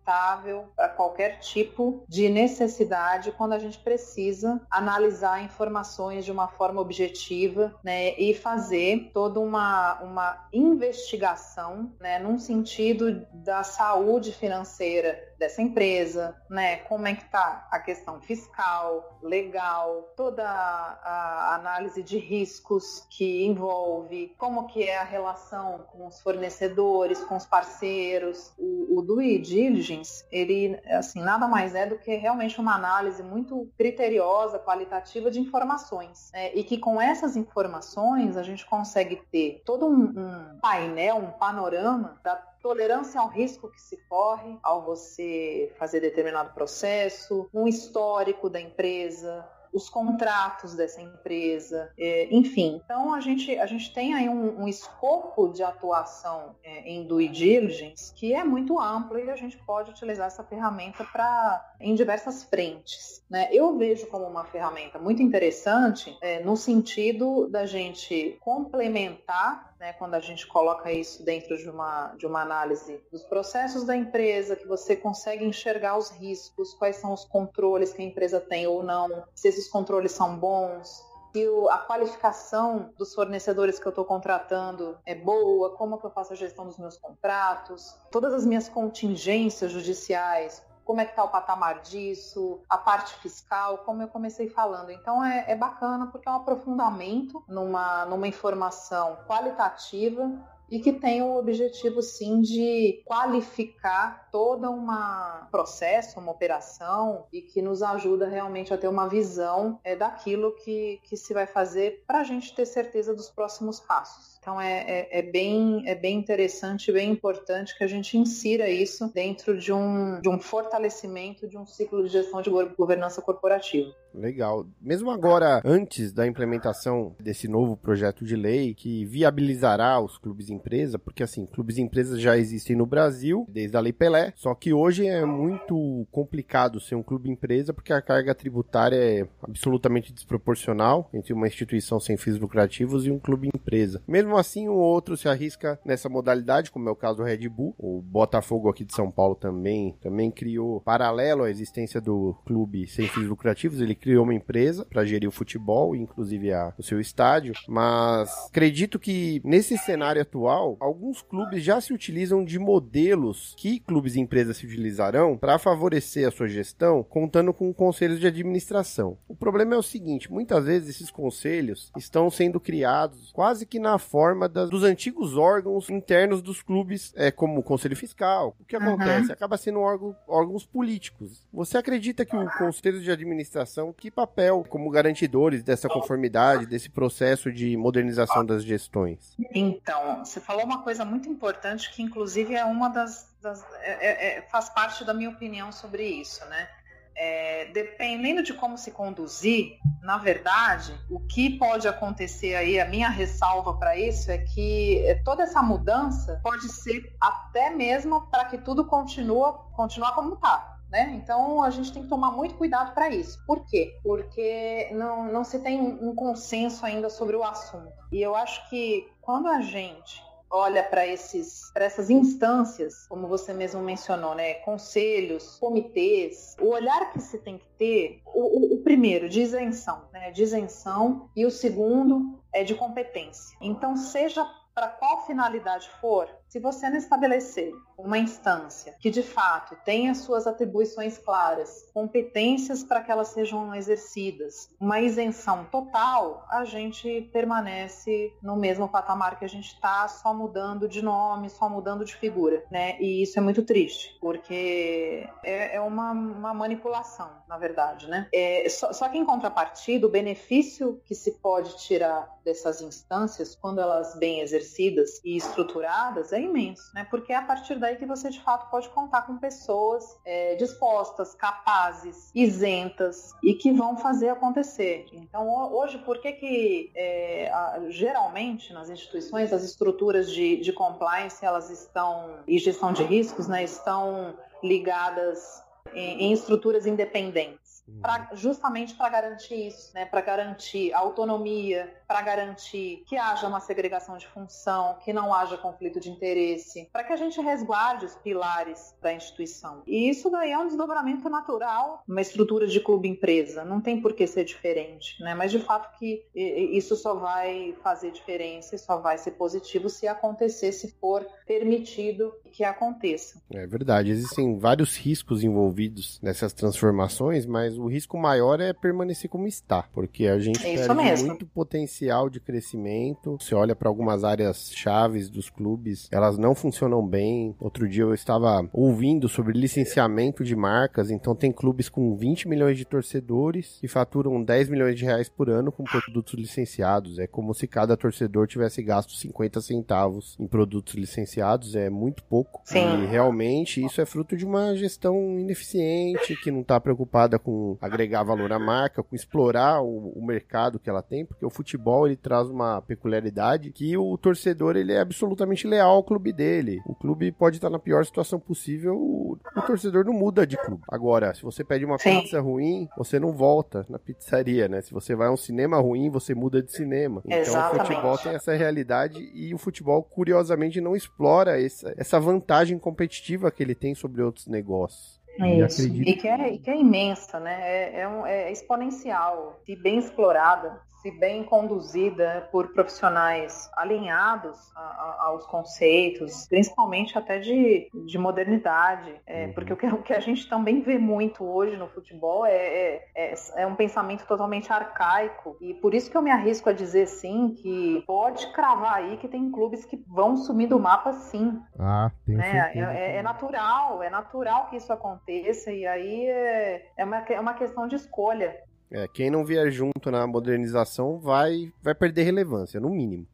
para 0.77 0.89
qualquer 0.91 1.39
tipo 1.39 2.05
de 2.09 2.29
necessidade 2.29 3.33
quando 3.33 3.55
a 3.55 3.59
gente 3.59 3.79
precisa 3.79 4.61
analisar 4.71 5.43
informações 5.43 6.25
de 6.25 6.33
uma 6.33 6.47
forma 6.47 6.81
objetiva 6.81 7.75
né, 7.83 8.15
e 8.19 8.35
fazer 8.35 9.11
toda 9.15 9.41
uma, 9.41 10.03
uma 10.03 10.49
investigação 10.53 11.93
né, 11.99 12.19
num 12.19 12.39
sentido 12.39 13.27
da 13.33 13.63
saúde 13.63 14.33
financeira 14.33 15.35
dessa 15.39 15.61
empresa, 15.61 16.37
né? 16.49 16.77
Como 16.77 17.07
é 17.07 17.15
que 17.15 17.25
está 17.25 17.67
a 17.71 17.79
questão 17.79 18.21
fiscal, 18.21 19.19
legal, 19.23 20.13
toda 20.17 20.45
a 20.45 21.55
análise 21.55 22.03
de 22.05 22.19
riscos 22.19 23.07
que 23.11 23.45
envolve, 23.45 24.35
como 24.39 24.67
que 24.67 24.83
é 24.85 24.99
a 24.99 25.05
relação 25.05 25.87
com 25.91 26.07
os 26.07 26.21
fornecedores, 26.21 27.25
com 27.25 27.37
os 27.37 27.47
parceiros. 27.47 28.53
O, 28.59 28.99
o 28.99 29.03
due 29.03 29.39
diligence, 29.39 30.25
ele, 30.31 30.79
assim, 30.87 31.21
nada 31.21 31.49
mais 31.49 31.75
é 31.75 31.87
do 31.87 31.99
que 31.99 32.15
realmente 32.15 32.61
uma 32.61 32.75
análise 32.75 33.23
muito 33.23 33.69
criteriosa, 33.77 34.59
qualitativa 34.59 35.31
de 35.31 35.41
informações, 35.41 36.31
né? 36.33 36.55
E 36.55 36.63
que 36.63 36.79
com 36.79 37.01
essas 37.01 37.37
informações 37.37 38.37
a 38.37 38.43
gente 38.43 38.67
consegue 38.67 39.17
ter 39.33 39.63
todo 39.65 39.87
um, 39.87 40.05
um 40.05 40.59
painel, 40.61 41.17
um 41.17 41.31
panorama 41.31 42.21
da 42.23 42.37
tolerância 42.65 43.21
ao 43.21 43.29
risco 43.29 43.71
que 43.71 43.81
se 43.81 43.99
corre 44.09 44.59
ao 44.63 44.87
você 44.87 45.71
fazer 45.79 46.01
determinado 46.01 46.55
processo, 46.55 47.47
um 47.53 47.69
histórico 47.69 48.49
da 48.49 48.59
empresa, 48.59 49.47
os 49.75 49.91
contratos 49.91 50.75
dessa 50.75 51.03
empresa, 51.03 51.91
é, 51.99 52.29
enfim. 52.31 52.81
Então 52.83 53.13
a 53.13 53.21
gente, 53.21 53.59
a 53.59 53.67
gente 53.67 53.93
tem 53.93 54.15
aí 54.15 54.29
um, 54.29 54.63
um 54.63 54.69
escopo 54.69 55.49
de 55.49 55.65
atuação 55.65 56.55
é, 56.63 56.89
em 56.89 57.05
due 57.05 57.29
diligence 57.29 58.15
que 58.15 58.33
é 58.33 58.45
muito 58.45 58.79
amplo 58.79 59.19
e 59.19 59.29
a 59.29 59.37
gente 59.37 59.59
pode 59.59 59.91
utilizar 59.91 60.29
essa 60.29 60.45
ferramenta 60.45 61.05
para 61.05 61.75
em 61.81 61.95
diversas 61.95 62.45
frentes. 62.45 63.25
Né? 63.29 63.49
Eu 63.51 63.77
vejo 63.77 64.07
como 64.07 64.25
uma 64.25 64.45
ferramenta 64.45 64.99
muito 64.99 65.21
interessante 65.21 66.17
é, 66.21 66.41
no 66.45 66.57
sentido 66.57 67.49
da 67.49 67.67
gente 67.67 68.39
complementar 68.41 69.74
né, 69.85 69.93
quando 69.93 70.15
a 70.15 70.21
gente 70.21 70.47
coloca 70.47 70.91
isso 70.91 71.23
dentro 71.23 71.59
de 71.59 71.69
uma, 71.69 72.15
de 72.17 72.27
uma 72.27 72.41
análise 72.41 73.03
dos 73.13 73.23
processos 73.23 73.85
da 73.85 73.95
empresa, 73.95 74.57
que 74.57 74.67
você 74.67 74.97
consegue 74.97 75.45
enxergar 75.45 75.99
os 75.99 76.09
riscos, 76.09 76.73
quais 76.73 76.97
são 76.97 77.13
os 77.13 77.27
controles 77.27 77.93
que 77.93 78.01
a 78.01 78.05
empresa 78.05 78.41
tem 78.41 78.67
ou 78.67 78.83
não, 78.83 79.25
se 79.35 79.47
esses 79.47 79.69
controles 79.69 80.13
são 80.13 80.39
bons, 80.39 81.05
se 81.35 81.47
a 81.69 81.77
qualificação 81.77 82.95
dos 82.97 83.15
fornecedores 83.15 83.79
que 83.79 83.87
eu 83.87 83.91
estou 83.91 84.07
contratando 84.07 84.97
é 85.05 85.15
boa, 85.15 85.77
como 85.77 85.99
que 85.99 86.07
eu 86.07 86.11
faço 86.11 86.33
a 86.33 86.37
gestão 86.37 86.65
dos 86.65 86.79
meus 86.79 86.97
contratos, 86.97 87.95
todas 88.11 88.33
as 88.33 88.47
minhas 88.47 88.71
contingências 88.71 89.71
judiciais, 89.71 90.63
como 90.85 91.01
é 91.01 91.05
que 91.05 91.13
está 91.13 91.25
o 91.25 91.29
patamar 91.29 91.81
disso, 91.81 92.61
a 92.69 92.79
parte 92.79 93.15
fiscal, 93.15 93.79
como 93.79 94.03
eu 94.03 94.09
comecei 94.09 94.49
falando. 94.49 94.91
Então 94.91 95.25
é, 95.25 95.45
é 95.49 95.57
bacana 95.57 96.07
porque 96.07 96.29
é 96.29 96.33
um 96.33 96.37
aprofundamento 96.37 97.43
numa, 97.49 98.05
numa 98.07 98.29
informação 98.29 99.19
qualitativa 99.27 100.31
e 100.71 100.79
que 100.81 100.93
tem 100.93 101.23
o 101.23 101.37
objetivo 101.37 102.03
sim 102.03 102.41
de 102.41 103.03
qualificar 103.05 104.29
toda 104.31 104.71
uma 104.71 105.47
processo, 105.51 106.19
uma 106.19 106.33
operação 106.33 107.27
e 107.33 107.43
que 107.43 107.61
nos 107.61 107.83
ajuda 107.83 108.27
realmente 108.27 108.73
a 108.73 108.79
ter 108.79 108.89
uma 108.89 109.09
visão 109.09 109.79
é, 109.85 109.95
daquilo 109.95 110.55
que, 110.57 111.01
que 111.05 111.17
se 111.17 111.35
vai 111.35 111.47
fazer 111.47 112.03
para 112.07 112.21
a 112.21 112.25
gente 112.25 112.55
ter 112.55 112.67
certeza 112.67 113.15
dos 113.15 113.31
próximos 113.31 113.79
passos. 113.79 114.34
Então 114.45 114.61
é, 114.61 114.85
é, 114.87 115.21
é, 115.21 115.23
bem, 115.23 115.83
é 115.87 115.95
bem 115.95 116.19
interessante, 116.19 116.93
bem 116.93 117.11
importante 117.11 117.75
que 117.79 117.83
a 117.83 117.87
gente 117.87 118.19
insira 118.19 118.69
isso 118.69 119.11
dentro 119.11 119.59
de 119.59 119.73
um, 119.73 120.21
de 120.21 120.29
um 120.29 120.39
fortalecimento 120.39 121.49
de 121.49 121.57
um 121.57 121.65
ciclo 121.65 122.05
de 122.05 122.11
gestão 122.11 122.43
de 122.43 122.51
governança 122.77 123.23
corporativa. 123.23 123.91
Legal. 124.15 124.67
Mesmo 124.81 125.11
agora, 125.11 125.63
antes 125.65 126.13
da 126.13 126.27
implementação 126.27 127.17
desse 127.19 127.49
novo 127.49 127.75
projeto 127.75 128.23
de 128.25 128.37
lei 128.37 128.75
que 128.75 129.07
viabilizará 129.07 129.99
os 129.99 130.19
clubes 130.19 130.51
empresa, 130.51 130.99
porque 130.99 131.23
assim, 131.23 131.47
clubes 131.47 131.79
empresas 131.79 132.21
já 132.21 132.37
existem 132.37 132.77
no 132.77 132.85
Brasil 132.85 133.47
desde 133.49 133.77
a 133.77 133.81
Lei 133.81 133.95
Pelé, 133.95 134.33
só 134.37 134.55
que 134.55 134.75
hoje 134.75 135.07
é 135.07 135.25
muito 135.25 136.07
complicado 136.13 136.81
ser 136.81 136.95
um 136.95 137.03
clube 137.03 137.31
empresa 137.31 137.73
porque 137.73 137.95
a 137.95 138.03
carga 138.03 138.35
tributária 138.35 138.97
é 138.97 139.27
absolutamente 139.43 140.13
desproporcional 140.13 141.09
entre 141.13 141.33
uma 141.33 141.49
instituição 141.49 141.99
sem 141.99 142.17
fins 142.17 142.39
lucrativos 142.39 143.07
e 143.07 143.11
um 143.11 143.19
clube 143.19 143.49
empresa. 143.53 144.03
Mesmo 144.07 144.34
mesmo 144.35 144.39
assim, 144.39 144.69
um 144.69 144.75
outro 144.75 145.17
se 145.17 145.29
arrisca 145.29 145.79
nessa 145.85 146.09
modalidade, 146.09 146.71
como 146.71 146.89
é 146.89 146.93
o 146.93 146.97
caso 146.97 147.19
do 147.19 147.23
Red 147.23 147.49
Bull. 147.49 147.75
O 147.79 148.03
Botafogo 148.03 148.69
aqui 148.69 148.85
de 148.85 148.95
São 148.95 149.11
Paulo 149.11 149.35
também, 149.35 149.97
também 150.01 150.31
criou, 150.31 150.81
paralelo 150.81 151.45
à 151.45 151.51
existência 151.51 152.01
do 152.01 152.35
clube 152.45 152.87
sem 152.87 153.07
fins 153.07 153.27
lucrativos, 153.27 153.81
ele 153.81 153.95
criou 153.95 154.25
uma 154.25 154.35
empresa 154.35 154.85
para 154.85 155.05
gerir 155.05 155.29
o 155.29 155.33
futebol, 155.33 155.95
inclusive 155.95 156.53
a, 156.53 156.75
o 156.77 156.83
seu 156.83 157.01
estádio. 157.01 157.55
Mas 157.69 158.31
acredito 158.49 158.99
que 158.99 159.41
nesse 159.45 159.79
cenário 159.79 160.23
atual, 160.23 160.77
alguns 160.81 161.23
clubes 161.23 161.63
já 161.63 161.81
se 161.81 161.93
utilizam 161.93 162.45
de 162.45 162.59
modelos 162.59 163.55
que 163.57 163.79
clubes 163.79 164.17
e 164.17 164.21
empresas 164.21 164.57
se 164.57 164.67
utilizarão 164.67 165.37
para 165.37 165.59
favorecer 165.59 166.27
a 166.27 166.31
sua 166.31 166.49
gestão, 166.49 167.05
contando 167.05 167.53
com 167.53 167.73
conselhos 167.73 168.19
de 168.19 168.27
administração. 168.27 169.17
O 169.29 169.37
problema 169.37 169.75
é 169.75 169.79
o 169.79 169.83
seguinte: 169.83 170.31
muitas 170.31 170.65
vezes 170.65 170.89
esses 170.89 171.11
conselhos 171.11 171.93
estão 171.97 172.31
sendo 172.31 172.59
criados 172.59 173.31
quase 173.33 173.67
que 173.67 173.79
na 173.79 173.99
forma 173.99 174.24
forma 174.25 174.49
das, 174.49 174.71
dos 174.71 174.83
antigos 174.83 175.37
órgãos 175.37 175.91
internos 175.91 176.41
dos 176.41 176.63
clubes, 176.63 177.13
é, 177.15 177.31
como 177.31 177.61
o 177.61 177.63
Conselho 177.63 177.95
Fiscal. 177.95 178.57
O 178.59 178.65
que 178.65 178.75
acontece? 178.75 179.27
Uhum. 179.27 179.33
Acaba 179.33 179.59
sendo 179.59 179.81
órgão, 179.81 180.17
órgãos 180.27 180.65
políticos. 180.65 181.47
Você 181.53 181.77
acredita 181.77 182.25
que 182.25 182.35
o 182.35 182.51
Conselho 182.57 183.03
de 183.03 183.11
Administração, 183.11 183.93
que 183.93 184.11
papel 184.11 184.65
como 184.67 184.89
garantidores 184.89 185.63
dessa 185.63 185.91
conformidade, 185.91 186.65
desse 186.65 186.89
processo 186.89 187.53
de 187.53 187.77
modernização 187.77 188.47
das 188.47 188.65
gestões? 188.65 189.37
Então, 189.55 190.25
você 190.25 190.41
falou 190.41 190.65
uma 190.65 190.83
coisa 190.83 191.05
muito 191.05 191.29
importante 191.29 191.93
que, 191.93 192.03
inclusive, 192.03 192.55
é 192.55 192.65
uma 192.65 192.89
das. 192.89 193.31
das 193.43 193.63
é, 193.83 194.07
é, 194.07 194.39
é 194.39 194.43
faz 194.43 194.71
parte 194.71 195.05
da 195.05 195.13
minha 195.13 195.29
opinião 195.29 195.71
sobre 195.71 196.03
isso, 196.03 196.43
né? 196.47 196.67
É, 197.17 197.67
dependendo 197.67 198.43
de 198.43 198.53
como 198.55 198.77
se 198.77 198.91
conduzir, 198.91 199.79
na 200.03 200.19
verdade, 200.19 200.99
o 201.09 201.21
que 201.21 201.59
pode 201.59 201.89
acontecer 201.89 202.55
aí, 202.55 202.79
a 202.79 202.87
minha 202.87 203.09
ressalva 203.09 203.75
para 203.75 203.97
isso 203.97 204.31
é 204.31 204.39
que 204.39 205.05
é, 205.07 205.15
toda 205.25 205.43
essa 205.43 205.63
mudança 205.63 206.41
pode 206.43 206.69
ser 206.69 207.15
até 207.21 207.71
mesmo 207.71 208.23
para 208.29 208.45
que 208.47 208.59
tudo 208.59 208.85
continue, 208.85 209.55
continue 209.73 210.13
como 210.13 210.35
está. 210.35 210.73
Né? 210.91 211.13
Então 211.15 211.63
a 211.63 211.71
gente 211.71 211.93
tem 211.93 212.03
que 212.03 212.09
tomar 212.09 212.31
muito 212.31 212.55
cuidado 212.55 212.95
para 212.95 213.09
isso. 213.09 213.43
Por 213.47 213.67
quê? 213.67 213.99
Porque 214.03 214.91
não, 214.93 215.33
não 215.33 215.43
se 215.43 215.59
tem 215.59 215.81
um 215.81 216.15
consenso 216.15 216.87
ainda 216.87 217.11
sobre 217.11 217.35
o 217.35 217.43
assunto. 217.43 217.93
E 218.13 218.23
eu 218.23 218.37
acho 218.37 218.69
que 218.69 219.09
quando 219.21 219.49
a 219.49 219.61
gente 219.61 220.23
olha 220.55 220.85
para 220.85 221.05
esses 221.05 221.71
para 221.73 221.85
essas 221.85 222.09
instâncias, 222.09 223.07
como 223.09 223.27
você 223.27 223.53
mesmo 223.53 223.83
mencionou, 223.83 224.35
né, 224.35 224.55
conselhos, 224.55 225.59
comitês, 225.59 226.57
o 226.61 226.69
olhar 226.69 227.13
que 227.13 227.21
se 227.21 227.39
tem 227.39 227.59
que 227.59 227.67
ter, 227.77 228.23
o, 228.25 228.75
o, 228.75 228.75
o 228.75 228.83
primeiro 228.85 229.29
de 229.29 229.41
isenção, 229.41 230.05
né, 230.13 230.31
de 230.31 230.43
isenção 230.45 231.29
e 231.35 231.45
o 231.45 231.51
segundo 231.51 232.39
é 232.53 232.63
de 232.63 232.75
competência. 232.77 233.57
Então 233.61 233.97
seja 233.97 234.47
para 234.73 234.89
qual 234.89 235.27
finalidade 235.27 235.89
for, 236.01 236.29
se 236.55 236.61
você 236.61 236.89
não 236.89 236.99
estabelecer 236.99 237.75
uma 237.99 238.17
instância 238.17 238.95
que 239.01 239.11
de 239.11 239.25
fato 239.25 239.77
tenha 239.85 240.15
suas 240.15 240.47
atribuições 240.47 241.19
claras, 241.19 241.91
competências 241.93 242.85
para 242.85 243.01
que 243.01 243.11
elas 243.11 243.29
sejam 243.29 243.75
exercidas, 243.75 244.69
uma 244.79 245.01
isenção 245.01 245.65
total, 245.65 246.47
a 246.49 246.65
gente 246.65 247.29
permanece 247.33 248.33
no 248.41 248.55
mesmo 248.55 248.89
patamar 248.89 249.37
que 249.37 249.45
a 249.45 249.49
gente 249.49 249.75
está, 249.75 250.07
só 250.07 250.33
mudando 250.33 250.89
de 250.89 251.03
nome, 251.03 251.51
só 251.51 251.69
mudando 251.69 252.05
de 252.05 252.15
figura, 252.15 252.65
né? 252.71 253.01
E 253.01 253.21
isso 253.23 253.37
é 253.37 253.43
muito 253.43 253.65
triste, 253.65 254.17
porque 254.21 255.29
é, 255.43 255.75
é 255.75 255.81
uma, 255.81 256.13
uma, 256.13 256.55
manipulação, 256.55 257.31
na 257.49 257.59
verdade, 257.59 258.09
né? 258.09 258.29
É, 258.33 258.69
só, 258.69 258.93
só 258.93 259.09
que 259.09 259.19
em 259.19 259.25
contrapartida, 259.25 260.07
o 260.07 260.11
benefício 260.11 261.01
que 261.05 261.17
se 261.17 261.33
pode 261.33 261.77
tirar 261.79 262.33
dessas 262.45 262.81
instâncias, 262.81 263.57
quando 263.57 263.81
elas 263.81 264.17
bem 264.17 264.41
exercidas 264.41 265.21
e 265.25 265.37
estruturadas, 265.37 266.33
é 266.33 266.44
imenso, 266.45 266.91
né? 266.95 267.07
Porque 267.11 267.33
é 267.33 267.37
a 267.37 267.43
partir 267.43 267.77
daí 267.77 267.97
que 267.97 268.07
você 268.07 268.31
de 268.31 268.41
fato 268.41 268.71
pode 268.71 268.89
contar 268.91 269.23
com 269.23 269.37
pessoas 269.39 270.19
é, 270.25 270.55
dispostas, 270.57 271.35
capazes, 271.35 272.31
isentas 272.35 273.33
e 273.43 273.55
que 273.55 273.73
vão 273.73 273.97
fazer 273.97 274.29
acontecer. 274.29 275.07
Então, 275.13 275.49
hoje, 275.73 275.99
por 275.99 276.19
que 276.19 276.33
que 276.33 276.93
é, 276.95 277.51
geralmente 277.89 278.73
nas 278.73 278.89
instituições 278.89 279.53
as 279.53 279.63
estruturas 279.63 280.31
de, 280.31 280.57
de 280.57 280.73
compliance 280.73 281.45
elas 281.45 281.71
estão 281.71 282.39
e 282.47 282.59
gestão 282.59 282.93
de 282.93 283.03
riscos, 283.03 283.49
né, 283.49 283.65
estão 283.65 284.35
ligadas 284.63 285.63
em, 285.93 286.25
em 286.25 286.33
estruturas 286.33 286.87
independentes, 286.87 287.64
pra, 288.01 288.31
justamente 288.35 288.95
para 288.95 289.09
garantir 289.09 289.69
isso, 289.69 289.93
né, 289.95 290.05
para 290.07 290.21
garantir 290.21 290.93
autonomia, 290.93 291.93
para 292.07 292.23
garantir 292.23 293.03
que 293.07 293.17
haja 293.17 293.47
uma 293.47 293.61
segregação 293.61 294.17
de 294.17 294.27
função, 294.27 294.99
que 295.05 295.13
não 295.13 295.33
haja 295.35 295.57
conflito 295.57 296.01
de 296.01 296.11
interesse, 296.11 296.89
para 296.93 297.05
que 297.05 297.13
a 297.13 297.17
gente 297.17 297.41
resguarde 297.41 298.07
os 298.07 298.15
pilares 298.17 298.95
da 299.01 299.13
instituição. 299.13 299.83
E 299.87 300.09
isso 300.09 300.31
daí 300.31 300.53
é 300.53 300.59
um 300.59 300.67
desdobramento 300.67 301.29
natural, 301.29 302.03
uma 302.07 302.21
estrutura 302.21 302.67
de 302.67 302.81
clube-empresa, 302.81 303.65
não 303.65 303.81
tem 303.81 304.01
por 304.01 304.13
que 304.13 304.27
ser 304.27 304.45
diferente, 304.45 305.23
né? 305.23 305.35
Mas 305.35 305.51
de 305.51 305.59
fato 305.59 305.97
que 305.99 306.27
isso 306.35 306.97
só 306.97 307.15
vai 307.15 307.75
fazer 307.83 308.11
diferença 308.11 308.75
e 308.75 308.79
só 308.79 308.99
vai 308.99 309.19
ser 309.19 309.33
positivo 309.33 309.89
se 309.89 310.07
acontecer, 310.07 310.73
se 310.73 310.93
for 310.93 311.27
permitido 311.47 312.35
que 312.55 312.65
aconteça. 312.65 313.41
É 313.53 313.67
verdade, 313.67 314.11
existem 314.11 314.59
vários 314.59 314.97
riscos 314.97 315.43
envolvidos 315.43 316.21
nessas 316.23 316.53
transformações, 316.53 317.47
mas 317.47 317.77
o 317.77 317.87
risco 317.87 318.17
maior 318.17 318.61
é 318.61 318.73
permanecer 318.73 319.29
como 319.29 319.47
está, 319.47 319.83
porque 319.93 320.27
a 320.27 320.39
gente 320.39 320.65
é 320.67 320.77
perde 320.77 320.95
mesmo. 320.95 321.27
muito 321.29 321.47
potencial 321.47 322.05
potencial 322.05 322.31
de 322.31 322.41
crescimento. 322.41 323.37
Você 323.41 323.55
olha 323.55 323.75
para 323.75 323.89
algumas 323.89 324.25
áreas 324.25 324.71
chaves 324.75 325.29
dos 325.29 325.51
clubes, 325.51 326.09
elas 326.11 326.39
não 326.39 326.55
funcionam 326.55 327.07
bem. 327.07 327.55
Outro 327.59 327.89
dia 327.89 328.03
eu 328.03 328.15
estava 328.15 328.69
ouvindo 328.73 329.29
sobre 329.29 329.59
licenciamento 329.59 330.45
de 330.45 330.55
marcas, 330.55 331.11
então 331.11 331.35
tem 331.35 331.53
clubes 331.53 331.89
com 331.89 332.17
20 332.17 332.49
milhões 332.49 332.77
de 332.77 332.85
torcedores 332.85 333.79
que 333.81 333.89
faturam 333.89 334.43
10 334.43 334.69
milhões 334.69 334.97
de 334.97 335.05
reais 335.05 335.29
por 335.29 335.51
ano 335.51 335.73
com 335.73 335.85
produtos 335.85 336.35
licenciados. 336.35 337.19
É 337.19 337.27
como 337.27 337.55
se 337.55 337.67
cada 337.67 337.97
torcedor 337.97 338.47
tivesse 338.47 338.83
gasto 338.83 339.13
50 339.13 339.61
centavos 339.61 340.37
em 340.39 340.47
produtos 340.47 340.95
licenciados, 340.95 341.75
é 341.75 341.91
muito 341.91 342.23
pouco. 342.25 342.44
Sim. 342.65 343.03
E 343.03 343.07
realmente 343.07 343.85
isso 343.85 344.01
é 344.01 344.07
fruto 344.07 344.37
de 344.37 344.45
uma 344.45 344.75
gestão 344.75 345.39
ineficiente 345.39 346.37
que 346.37 346.51
não 346.51 346.61
está 346.61 346.81
preocupada 346.81 347.39
com 347.39 347.77
agregar 347.81 348.23
valor 348.23 348.53
à 348.53 348.59
marca, 348.59 349.03
com 349.03 349.15
explorar 349.15 349.83
o, 349.83 350.13
o 350.17 350.25
mercado 350.25 350.79
que 350.79 350.89
ela 350.89 351.03
tem, 351.03 351.25
porque 351.25 351.45
o 351.45 351.51
futebol 351.51 351.75
futebol 351.75 352.07
ele 352.07 352.17
traz 352.17 352.49
uma 352.49 352.81
peculiaridade 352.83 353.71
que 353.71 353.97
o 353.97 354.17
torcedor 354.17 354.77
ele 354.77 354.93
é 354.93 355.01
absolutamente 355.01 355.67
leal 355.67 355.97
ao 355.97 356.05
clube 356.05 356.33
dele. 356.33 356.81
O 356.87 356.95
clube 356.95 357.33
pode 357.33 357.57
estar 357.57 357.71
na 357.71 357.79
pior 357.79 358.05
situação 358.05 358.39
possível, 358.39 358.95
o, 358.97 359.39
o 359.57 359.63
torcedor 359.63 360.05
não 360.05 360.13
muda 360.13 360.47
de 360.47 360.57
clube. 360.57 360.83
Agora, 360.89 361.35
se 361.35 361.43
você 361.43 361.65
pede 361.65 361.85
uma 361.85 361.99
Sim. 361.99 362.21
pizza 362.21 362.41
ruim, 362.41 362.89
você 362.97 363.19
não 363.19 363.33
volta 363.33 363.85
na 363.89 363.99
pizzaria, 363.99 364.69
né? 364.69 364.81
Se 364.81 364.93
você 364.93 365.15
vai 365.15 365.29
a 365.29 365.33
um 365.33 365.37
cinema 365.37 365.79
ruim, 365.79 366.11
você 366.11 366.35
muda 366.35 366.63
de 366.63 366.73
cinema. 366.73 367.23
Então 367.25 367.39
Exatamente. 367.39 367.83
o 367.83 367.87
futebol 367.87 368.19
tem 368.19 368.33
essa 368.35 368.55
realidade 368.55 369.19
e 369.35 369.55
o 369.55 369.59
futebol, 369.59 370.03
curiosamente, 370.03 370.81
não 370.81 370.95
explora 370.95 371.61
essa, 371.61 371.93
essa 371.97 372.21
vantagem 372.21 372.34
competitiva 372.79 373.51
que 373.51 373.63
ele 373.63 373.75
tem 373.75 373.95
sobre 373.95 374.23
outros 374.23 374.47
negócios. 374.47 375.21
Isso. 375.39 375.89
E, 375.89 376.15
que 376.15 376.29
é, 376.29 376.53
e 376.53 376.59
que 376.59 376.71
é 376.71 376.77
imensa, 376.79 377.41
né? 377.41 377.61
É, 377.61 378.01
é, 378.01 378.09
um, 378.09 378.25
é 378.25 378.53
exponencial, 378.53 379.61
se 379.67 379.75
bem 379.75 379.99
explorada 379.99 380.81
se 381.05 381.11
bem 381.11 381.45
conduzida 381.45 382.49
por 382.51 382.73
profissionais 382.73 383.71
alinhados 383.77 384.73
a, 384.75 384.81
a, 384.81 385.25
aos 385.27 385.47
conceitos, 385.47 386.49
principalmente 386.49 387.19
até 387.19 387.39
de, 387.39 387.91
de 388.07 388.17
modernidade, 388.17 389.15
é, 389.27 389.45
uhum. 389.45 389.53
porque 389.53 389.73
o 389.75 389.77
que, 389.77 389.87
o 389.87 390.03
que, 390.03 390.15
a 390.15 390.21
gente 390.21 390.49
também 390.49 390.81
vê 390.81 390.97
muito 390.97 391.45
hoje 391.45 391.77
no 391.77 391.89
futebol 391.89 392.47
é, 392.47 392.55
é, 392.55 393.09
é, 393.15 393.35
é, 393.57 393.67
um 393.67 393.75
pensamento 393.75 394.27
totalmente 394.27 394.73
arcaico 394.73 395.59
e 395.61 395.75
por 395.75 395.93
isso 395.93 396.11
que 396.11 396.17
eu 396.17 396.23
me 396.23 396.31
arrisco 396.31 396.71
a 396.71 396.73
dizer 396.73 397.07
sim 397.07 397.55
que 397.55 398.03
pode 398.07 398.51
cravar 398.55 398.95
aí 398.95 399.19
que 399.19 399.29
tem 399.29 399.51
clubes 399.51 399.85
que 399.85 400.03
vão 400.09 400.39
sumir 400.39 400.69
do 400.69 400.81
mapa 400.81 401.13
sim. 401.13 401.61
Ah, 401.79 402.11
tem 402.25 402.37
né? 402.37 402.73
É, 402.75 402.81
é, 402.81 403.17
é, 403.17 403.23
natural, 403.23 404.03
é 404.03 404.09
natural 404.09 404.69
que 404.71 404.77
isso 404.77 404.91
aconteça 404.91 405.71
e 405.71 405.87
aí 405.87 406.27
é, 406.29 406.87
é, 406.97 407.05
uma, 407.05 407.19
é 407.19 407.39
uma 407.39 407.53
questão 407.53 407.87
de 407.87 407.97
escolha. 407.97 408.57
É, 408.91 409.09
quem 409.09 409.31
não 409.31 409.45
vier 409.45 409.71
junto 409.71 410.11
na 410.11 410.27
modernização 410.27 411.19
vai, 411.19 411.73
vai 411.83 411.95
perder 411.95 412.25
relevância, 412.25 412.81
no 412.81 412.91
mínimo. 412.91 413.27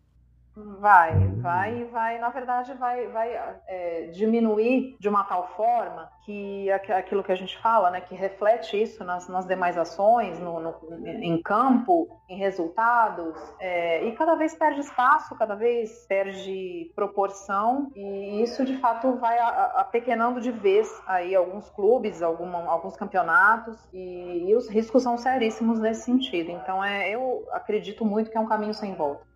Vai, 0.78 1.28
vai, 1.36 1.84
vai, 1.84 2.18
na 2.18 2.30
verdade, 2.30 2.72
vai, 2.74 3.06
vai 3.08 3.32
é, 3.66 4.06
diminuir 4.12 4.96
de 4.98 5.08
uma 5.08 5.24
tal 5.24 5.48
forma 5.56 6.10
que 6.24 6.70
aquilo 6.70 7.22
que 7.22 7.32
a 7.32 7.36
gente 7.36 7.58
fala, 7.58 7.90
né, 7.90 8.00
que 8.00 8.14
reflete 8.14 8.80
isso 8.80 9.04
nas, 9.04 9.28
nas 9.28 9.46
demais 9.46 9.76
ações, 9.76 10.38
no, 10.38 10.60
no, 10.60 11.06
em 11.06 11.40
campo, 11.42 12.08
em 12.28 12.36
resultados, 12.36 13.36
é, 13.58 14.04
e 14.04 14.12
cada 14.12 14.34
vez 14.36 14.54
perde 14.54 14.80
espaço, 14.80 15.36
cada 15.36 15.54
vez 15.54 16.06
perde 16.06 16.92
proporção, 16.94 17.90
e 17.94 18.42
isso 18.42 18.64
de 18.64 18.76
fato 18.78 19.16
vai 19.16 19.38
apequenando 19.38 20.40
de 20.40 20.50
vez 20.50 20.88
aí 21.06 21.34
alguns 21.34 21.68
clubes, 21.70 22.22
alguma, 22.22 22.64
alguns 22.66 22.96
campeonatos, 22.96 23.76
e, 23.92 24.48
e 24.48 24.54
os 24.54 24.68
riscos 24.68 25.02
são 25.02 25.18
seríssimos 25.18 25.78
nesse 25.78 26.04
sentido. 26.04 26.50
Então, 26.50 26.82
é, 26.82 27.10
eu 27.10 27.46
acredito 27.52 28.04
muito 28.04 28.30
que 28.30 28.36
é 28.36 28.40
um 28.40 28.46
caminho 28.46 28.74
sem 28.74 28.94
volta. 28.94 29.29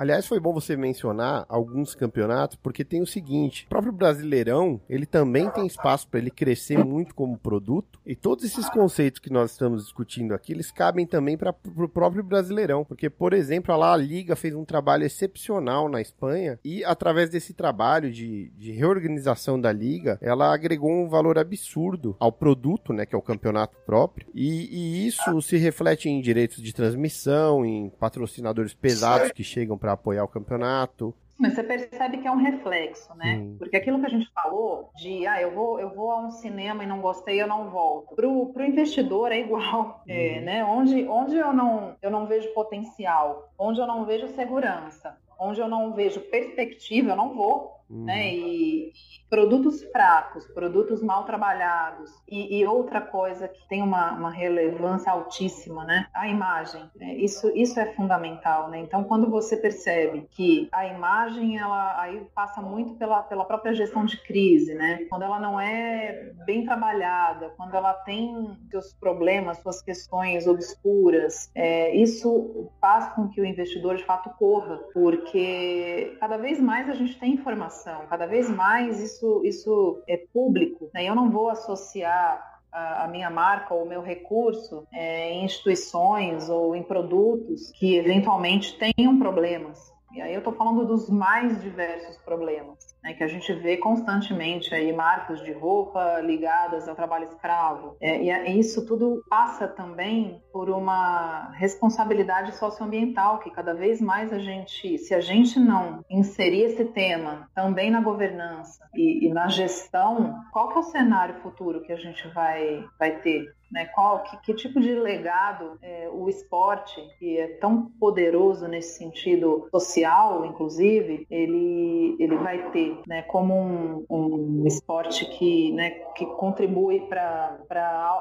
Aliás, 0.00 0.26
foi 0.26 0.40
bom 0.40 0.54
você 0.54 0.78
mencionar 0.78 1.44
alguns 1.46 1.94
campeonatos, 1.94 2.56
porque 2.56 2.82
tem 2.82 3.02
o 3.02 3.06
seguinte: 3.06 3.66
o 3.66 3.68
próprio 3.68 3.92
Brasileirão, 3.92 4.80
ele 4.88 5.04
também 5.04 5.50
tem 5.50 5.66
espaço 5.66 6.08
para 6.08 6.18
ele 6.18 6.30
crescer 6.30 6.82
muito 6.82 7.14
como 7.14 7.36
produto, 7.36 8.00
e 8.06 8.16
todos 8.16 8.46
esses 8.46 8.66
conceitos 8.70 9.20
que 9.20 9.30
nós 9.30 9.50
estamos 9.50 9.84
discutindo 9.84 10.32
aqui, 10.32 10.54
eles 10.54 10.70
cabem 10.70 11.06
também 11.06 11.36
para 11.36 11.54
o 11.76 11.86
próprio 11.86 12.24
Brasileirão, 12.24 12.82
porque, 12.82 13.10
por 13.10 13.34
exemplo, 13.34 13.74
a 13.74 13.76
La 13.76 13.94
Liga 13.94 14.34
fez 14.34 14.54
um 14.54 14.64
trabalho 14.64 15.04
excepcional 15.04 15.86
na 15.86 16.00
Espanha, 16.00 16.58
e 16.64 16.82
através 16.82 17.28
desse 17.28 17.52
trabalho 17.52 18.10
de, 18.10 18.50
de 18.56 18.72
reorganização 18.72 19.60
da 19.60 19.70
liga, 19.70 20.18
ela 20.22 20.50
agregou 20.50 20.90
um 20.90 21.10
valor 21.10 21.36
absurdo 21.36 22.16
ao 22.18 22.32
produto, 22.32 22.94
né, 22.94 23.04
que 23.04 23.14
é 23.14 23.18
o 23.18 23.22
campeonato 23.22 23.76
próprio, 23.84 24.26
e, 24.34 24.64
e 24.74 25.06
isso 25.06 25.42
se 25.42 25.58
reflete 25.58 26.08
em 26.08 26.22
direitos 26.22 26.62
de 26.62 26.72
transmissão, 26.72 27.66
em 27.66 27.90
patrocinadores 27.90 28.72
pesados 28.72 29.30
que 29.32 29.44
chegam 29.44 29.76
para 29.76 29.89
para 29.90 29.94
apoiar 29.94 30.24
o 30.24 30.28
campeonato. 30.28 31.14
Mas 31.38 31.54
você 31.54 31.62
percebe 31.62 32.18
que 32.18 32.28
é 32.28 32.30
um 32.30 32.36
reflexo, 32.36 33.14
né? 33.14 33.54
Porque 33.58 33.76
aquilo 33.76 33.98
que 33.98 34.06
a 34.06 34.10
gente 34.10 34.30
falou 34.32 34.90
de, 34.94 35.26
ah, 35.26 35.40
eu 35.40 35.54
vou, 35.54 35.80
eu 35.80 35.88
vou 35.88 36.10
a 36.10 36.20
um 36.20 36.30
cinema 36.30 36.84
e 36.84 36.86
não 36.86 37.00
gostei, 37.00 37.40
eu 37.40 37.46
não 37.46 37.70
volto. 37.70 38.14
Pro, 38.14 38.52
pro 38.52 38.64
investidor 38.64 39.32
é 39.32 39.40
igual, 39.40 40.02
é, 40.06 40.36
uhum. 40.36 40.44
né? 40.44 40.64
Onde, 40.64 41.08
onde 41.08 41.36
eu, 41.36 41.52
não, 41.52 41.96
eu 42.02 42.10
não 42.10 42.26
vejo 42.26 42.52
potencial, 42.52 43.50
onde 43.58 43.80
eu 43.80 43.86
não 43.86 44.04
vejo 44.04 44.28
segurança, 44.28 45.16
onde 45.38 45.60
eu 45.60 45.68
não 45.68 45.94
vejo 45.94 46.20
perspectiva, 46.20 47.10
eu 47.10 47.16
não 47.16 47.34
vou 47.34 47.79
uhum. 47.90 48.04
né? 48.04 48.34
E, 48.34 48.92
produtos 49.30 49.82
fracos, 49.84 50.46
produtos 50.48 51.00
mal 51.00 51.24
trabalhados 51.24 52.10
e, 52.28 52.58
e 52.58 52.66
outra 52.66 53.00
coisa 53.00 53.46
que 53.46 53.66
tem 53.68 53.80
uma, 53.80 54.12
uma, 54.12 54.30
relevância 54.30 55.12
altíssima, 55.12 55.84
né? 55.84 56.08
A 56.12 56.28
imagem. 56.28 56.82
É, 57.00 57.14
isso, 57.14 57.48
isso 57.54 57.78
é 57.78 57.86
fundamental, 57.94 58.68
né? 58.68 58.80
Então, 58.80 59.04
quando 59.04 59.30
você 59.30 59.56
percebe 59.56 60.26
que 60.32 60.68
a 60.72 60.86
imagem, 60.86 61.56
ela 61.56 62.00
aí 62.00 62.26
passa 62.34 62.60
muito 62.60 62.94
pela, 62.94 63.22
pela 63.22 63.44
própria 63.44 63.72
gestão 63.72 64.04
de 64.04 64.20
crise, 64.22 64.74
né? 64.74 65.06
Quando 65.08 65.22
ela 65.22 65.38
não 65.38 65.60
é 65.60 66.32
bem 66.44 66.64
trabalhada, 66.64 67.50
quando 67.56 67.74
ela 67.76 67.94
tem 67.94 68.58
seus 68.70 68.92
problemas, 68.94 69.58
suas 69.58 69.80
questões 69.80 70.46
obscuras, 70.48 71.50
é, 71.54 71.94
isso 71.94 72.68
faz 72.80 73.12
com 73.14 73.28
que 73.28 73.40
o 73.40 73.46
investidor 73.46 73.96
de 73.96 74.04
fato 74.04 74.30
corra, 74.30 74.78
porque 74.92 76.16
cada 76.18 76.36
vez 76.36 76.58
mais 76.60 76.88
a 76.88 76.94
gente 76.94 77.18
tem 77.18 77.34
informação, 77.34 77.79
cada 78.08 78.26
vez 78.26 78.48
mais 78.50 79.00
isso 79.00 79.20
isso, 79.20 79.42
isso 79.44 80.02
é 80.08 80.16
público, 80.16 80.90
né? 80.94 81.04
eu 81.04 81.14
não 81.14 81.30
vou 81.30 81.50
associar 81.50 82.48
a, 82.72 83.08
minha 83.08 83.28
marca 83.28 83.74
ou 83.74 83.84
o 83.84 83.88
meu 83.88 84.00
recurso 84.00 84.86
é, 84.92 85.30
em 85.32 85.44
instituições 85.44 86.48
ou 86.48 86.74
em 86.74 86.82
produtos 86.82 87.70
que 87.72 87.96
eventualmente 87.96 88.78
tenham 88.78 89.18
problemas. 89.18 89.92
E 90.12 90.20
aí 90.20 90.32
eu 90.32 90.38
estou 90.38 90.52
falando 90.52 90.86
dos 90.86 91.08
mais 91.10 91.60
diversos 91.60 92.16
problemas 92.18 92.89
né, 93.02 93.14
que 93.14 93.24
a 93.24 93.28
gente 93.28 93.52
vê 93.54 93.76
constantemente 93.76 94.74
aí 94.74 94.92
marcas 94.92 95.42
de 95.42 95.52
roupa 95.52 96.20
ligadas 96.20 96.88
ao 96.88 96.94
trabalho 96.94 97.24
escravo. 97.24 97.96
É, 98.00 98.22
e 98.22 98.58
isso 98.58 98.86
tudo 98.86 99.24
passa 99.28 99.66
também 99.66 100.42
por 100.52 100.70
uma 100.70 101.50
responsabilidade 101.52 102.54
socioambiental 102.56 103.38
que 103.38 103.50
cada 103.50 103.74
vez 103.74 104.00
mais 104.00 104.32
a 104.32 104.38
gente, 104.38 104.98
se 104.98 105.14
a 105.14 105.20
gente 105.20 105.58
não 105.58 106.04
inserir 106.10 106.62
esse 106.62 106.84
tema 106.84 107.48
também 107.54 107.90
na 107.90 108.00
governança 108.00 108.88
e, 108.94 109.26
e 109.26 109.32
na 109.32 109.48
gestão, 109.48 110.34
qual 110.52 110.68
que 110.68 110.76
é 110.76 110.80
o 110.80 110.84
cenário 110.84 111.40
futuro 111.42 111.82
que 111.82 111.92
a 111.92 111.96
gente 111.96 112.26
vai, 112.28 112.84
vai 112.98 113.18
ter? 113.20 113.54
Né, 113.70 113.86
qual, 113.86 114.22
que, 114.24 114.36
que, 114.38 114.54
tipo 114.54 114.80
de 114.80 114.92
legado 114.94 115.78
é, 115.80 116.08
o 116.12 116.28
esporte, 116.28 117.00
que 117.18 117.38
é 117.38 117.46
tão 117.46 117.86
poderoso 118.00 118.66
nesse 118.66 118.98
sentido 118.98 119.68
social, 119.70 120.44
inclusive, 120.44 121.26
ele, 121.30 122.16
ele 122.18 122.36
vai 122.36 122.70
ter 122.70 122.98
né, 123.06 123.22
como 123.22 123.54
um, 123.54 124.04
um 124.10 124.66
esporte 124.66 125.24
que, 125.26 125.72
né, 125.72 125.90
que 126.14 126.26
contribui 126.26 127.00
para 127.00 127.58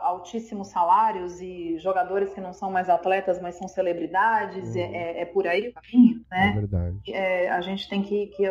altíssimos 0.03 0.67
salários 0.67 1.41
e 1.41 1.77
jogadores 1.79 2.33
que 2.33 2.41
não 2.41 2.53
são 2.53 2.71
mais 2.71 2.89
atletas, 2.89 3.41
mas 3.41 3.55
são 3.55 3.67
celebridades, 3.67 4.75
uhum. 4.75 4.81
é, 4.81 5.21
é, 5.21 5.25
por 5.25 5.47
aí 5.47 5.69
o 5.69 5.73
caminho, 5.73 6.21
né? 6.29 6.49
É 6.49 6.59
verdade. 6.59 6.97
É, 7.07 7.49
a 7.49 7.61
gente 7.61 7.89
tem 7.89 8.01
que, 8.01 8.27
que 8.27 8.43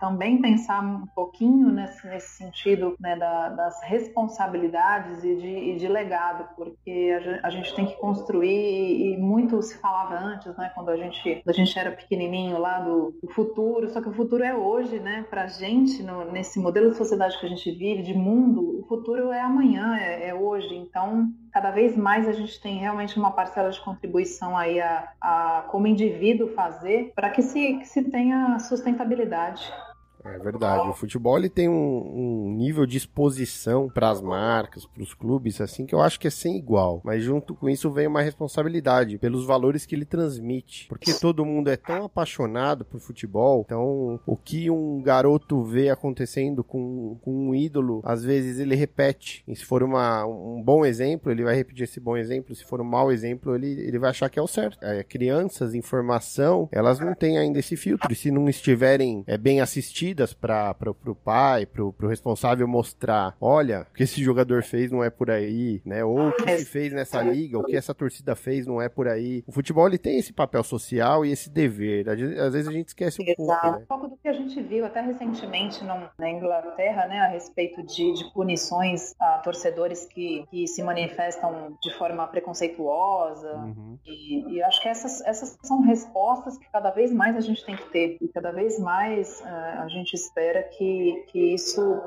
também 0.00 0.40
pensar 0.40 0.82
um 0.82 1.06
pouquinho 1.14 1.70
nesse, 1.70 2.06
nesse 2.06 2.36
sentido 2.36 2.94
né, 3.00 3.16
da, 3.16 3.48
das 3.50 3.82
responsabilidades 3.84 5.24
e 5.24 5.36
de, 5.36 5.48
e 5.48 5.76
de 5.76 5.88
legado, 5.88 6.41
porque 6.42 7.40
a, 7.42 7.50
gente 7.50 7.74
tem 7.74 7.86
que 7.86 7.96
construir, 7.96 9.12
e 9.12 9.16
muito 9.16 9.60
se 9.62 9.78
falava 9.78 10.18
antes, 10.18 10.56
né, 10.56 10.70
quando 10.74 10.90
a 10.90 10.96
gente, 10.96 11.42
a 11.46 11.52
gente 11.52 11.78
era 11.78 11.90
pequenininho 11.90 12.58
lá 12.58 12.80
do, 12.80 13.14
do 13.22 13.28
futuro, 13.32 13.88
só 13.90 14.00
que 14.00 14.08
o 14.08 14.12
futuro 14.12 14.42
é 14.42 14.54
hoje, 14.54 14.98
né, 15.00 15.24
para 15.28 15.46
gente, 15.46 16.02
no, 16.02 16.30
nesse 16.30 16.58
modelo 16.58 16.90
de 16.90 16.96
sociedade 16.96 17.38
que 17.38 17.46
a 17.46 17.48
gente 17.48 17.70
vive, 17.70 18.02
de 18.02 18.14
mundo, 18.14 18.80
o 18.80 18.86
futuro 18.86 19.30
é 19.30 19.40
amanhã, 19.40 19.96
é, 19.96 20.28
é, 20.28 20.34
hoje. 20.34 20.74
Então, 20.74 21.30
cada 21.52 21.70
vez 21.70 21.96
mais 21.96 22.28
a 22.28 22.32
gente 22.32 22.60
tem 22.60 22.78
realmente 22.78 23.18
uma 23.18 23.30
parcela 23.30 23.70
de 23.70 23.80
contribuição 23.80 24.56
aí 24.56 24.80
a, 24.80 25.08
a 25.20 25.64
como 25.70 25.86
indivíduo 25.86 26.48
fazer 26.48 27.12
para 27.14 27.30
que 27.30 27.42
se, 27.42 27.74
que 27.78 27.86
se 27.86 28.10
tenha 28.10 28.58
sustentabilidade. 28.58 29.72
É 30.24 30.38
verdade. 30.38 30.88
O 30.88 30.94
futebol 30.94 31.36
ele 31.36 31.48
tem 31.48 31.68
um, 31.68 31.74
um 31.74 32.54
nível 32.54 32.86
de 32.86 32.96
exposição 32.96 33.88
para 33.88 34.10
as 34.10 34.20
marcas, 34.20 34.86
para 34.86 35.02
os 35.02 35.14
clubes, 35.14 35.60
assim, 35.60 35.86
que 35.86 35.94
eu 35.94 36.00
acho 36.00 36.18
que 36.18 36.26
é 36.26 36.30
sem 36.30 36.56
igual. 36.56 37.00
Mas 37.04 37.22
junto 37.22 37.54
com 37.54 37.68
isso 37.68 37.90
vem 37.90 38.06
uma 38.06 38.22
responsabilidade 38.22 39.18
pelos 39.18 39.44
valores 39.44 39.86
que 39.86 39.94
ele 39.94 40.04
transmite. 40.04 40.88
Porque 40.88 41.12
todo 41.14 41.44
mundo 41.44 41.68
é 41.68 41.76
tão 41.76 42.04
apaixonado 42.04 42.84
por 42.84 43.00
futebol, 43.00 43.62
então 43.64 44.20
o 44.26 44.36
que 44.36 44.70
um 44.70 45.00
garoto 45.02 45.62
vê 45.62 45.90
acontecendo 45.90 46.62
com, 46.62 47.16
com 47.20 47.48
um 47.48 47.54
ídolo, 47.54 48.00
às 48.04 48.24
vezes 48.24 48.58
ele 48.58 48.74
repete. 48.74 49.42
E 49.46 49.56
se 49.56 49.64
for 49.64 49.82
uma, 49.82 50.24
um 50.26 50.62
bom 50.62 50.84
exemplo, 50.84 51.30
ele 51.30 51.44
vai 51.44 51.54
repetir 51.54 51.84
esse 51.84 52.00
bom 52.00 52.16
exemplo. 52.16 52.54
Se 52.54 52.64
for 52.64 52.80
um 52.80 52.84
mau 52.84 53.10
exemplo, 53.10 53.54
ele, 53.54 53.72
ele 53.80 53.98
vai 53.98 54.10
achar 54.10 54.28
que 54.28 54.38
é 54.38 54.42
o 54.42 54.46
certo. 54.46 54.78
É, 54.82 55.02
crianças, 55.02 55.74
informação, 55.74 56.68
elas 56.70 56.98
não 56.98 57.14
têm 57.14 57.38
ainda 57.38 57.58
esse 57.58 57.76
filtro. 57.76 58.12
E 58.12 58.14
se 58.14 58.30
não 58.30 58.48
estiverem 58.48 59.24
é, 59.26 59.36
bem 59.36 59.60
assistidas, 59.60 60.11
para 60.40 60.90
o 60.90 61.14
pai, 61.14 61.66
para 61.66 61.82
o 61.82 61.94
responsável 62.08 62.66
mostrar, 62.66 63.36
olha, 63.40 63.86
o 63.90 63.94
que 63.94 64.02
esse 64.02 64.22
jogador 64.22 64.62
fez 64.62 64.90
não 64.90 65.02
é 65.02 65.10
por 65.10 65.30
aí, 65.30 65.80
né? 65.84 66.04
Ou 66.04 66.28
o 66.28 66.32
que 66.32 66.58
se 66.58 66.64
fez 66.64 66.92
nessa 66.92 67.22
liga, 67.22 67.58
o 67.58 67.64
que 67.64 67.76
essa 67.76 67.94
torcida 67.94 68.34
fez 68.34 68.66
não 68.66 68.80
é 68.80 68.88
por 68.88 69.08
aí. 69.08 69.44
O 69.46 69.52
futebol 69.52 69.86
ele 69.86 69.98
tem 69.98 70.18
esse 70.18 70.32
papel 70.32 70.62
social 70.62 71.24
e 71.24 71.32
esse 71.32 71.50
dever. 71.50 72.08
Às 72.08 72.52
vezes 72.52 72.68
a 72.68 72.72
gente 72.72 72.88
esquece 72.88 73.22
um 73.22 73.24
Exato. 73.24 73.36
pouco. 73.36 73.66
Né? 73.66 73.82
Um 73.82 73.86
pouco 73.86 74.08
do 74.08 74.16
que 74.16 74.28
a 74.28 74.32
gente 74.32 74.60
viu 74.62 74.84
até 74.84 75.00
recentemente 75.00 75.84
na 75.84 76.30
Inglaterra, 76.30 77.06
né, 77.06 77.20
a 77.20 77.28
respeito 77.28 77.82
de, 77.82 78.12
de 78.12 78.32
punições 78.32 79.14
a 79.20 79.38
torcedores 79.38 80.04
que, 80.06 80.44
que 80.50 80.66
se 80.66 80.82
manifestam 80.82 81.76
de 81.80 81.92
forma 81.96 82.26
preconceituosa. 82.26 83.54
Uhum. 83.54 83.98
E, 84.04 84.56
e, 84.56 84.62
acho 84.62 84.80
que 84.80 84.88
essas, 84.88 85.20
essas 85.22 85.58
são 85.62 85.80
respostas 85.82 86.58
que 86.58 86.70
cada 86.70 86.90
vez 86.90 87.12
mais 87.12 87.36
a 87.36 87.40
gente 87.40 87.64
tem 87.64 87.76
que 87.76 87.90
ter. 87.90 88.18
E 88.20 88.28
cada 88.28 88.50
vez 88.52 88.78
mais 88.78 89.40
uh, 89.40 89.82
a 89.82 89.88
gente 89.88 90.01
gente 90.02 90.14
espera 90.14 90.62
que, 90.62 91.24
que 91.28 91.54
isso, 91.54 92.02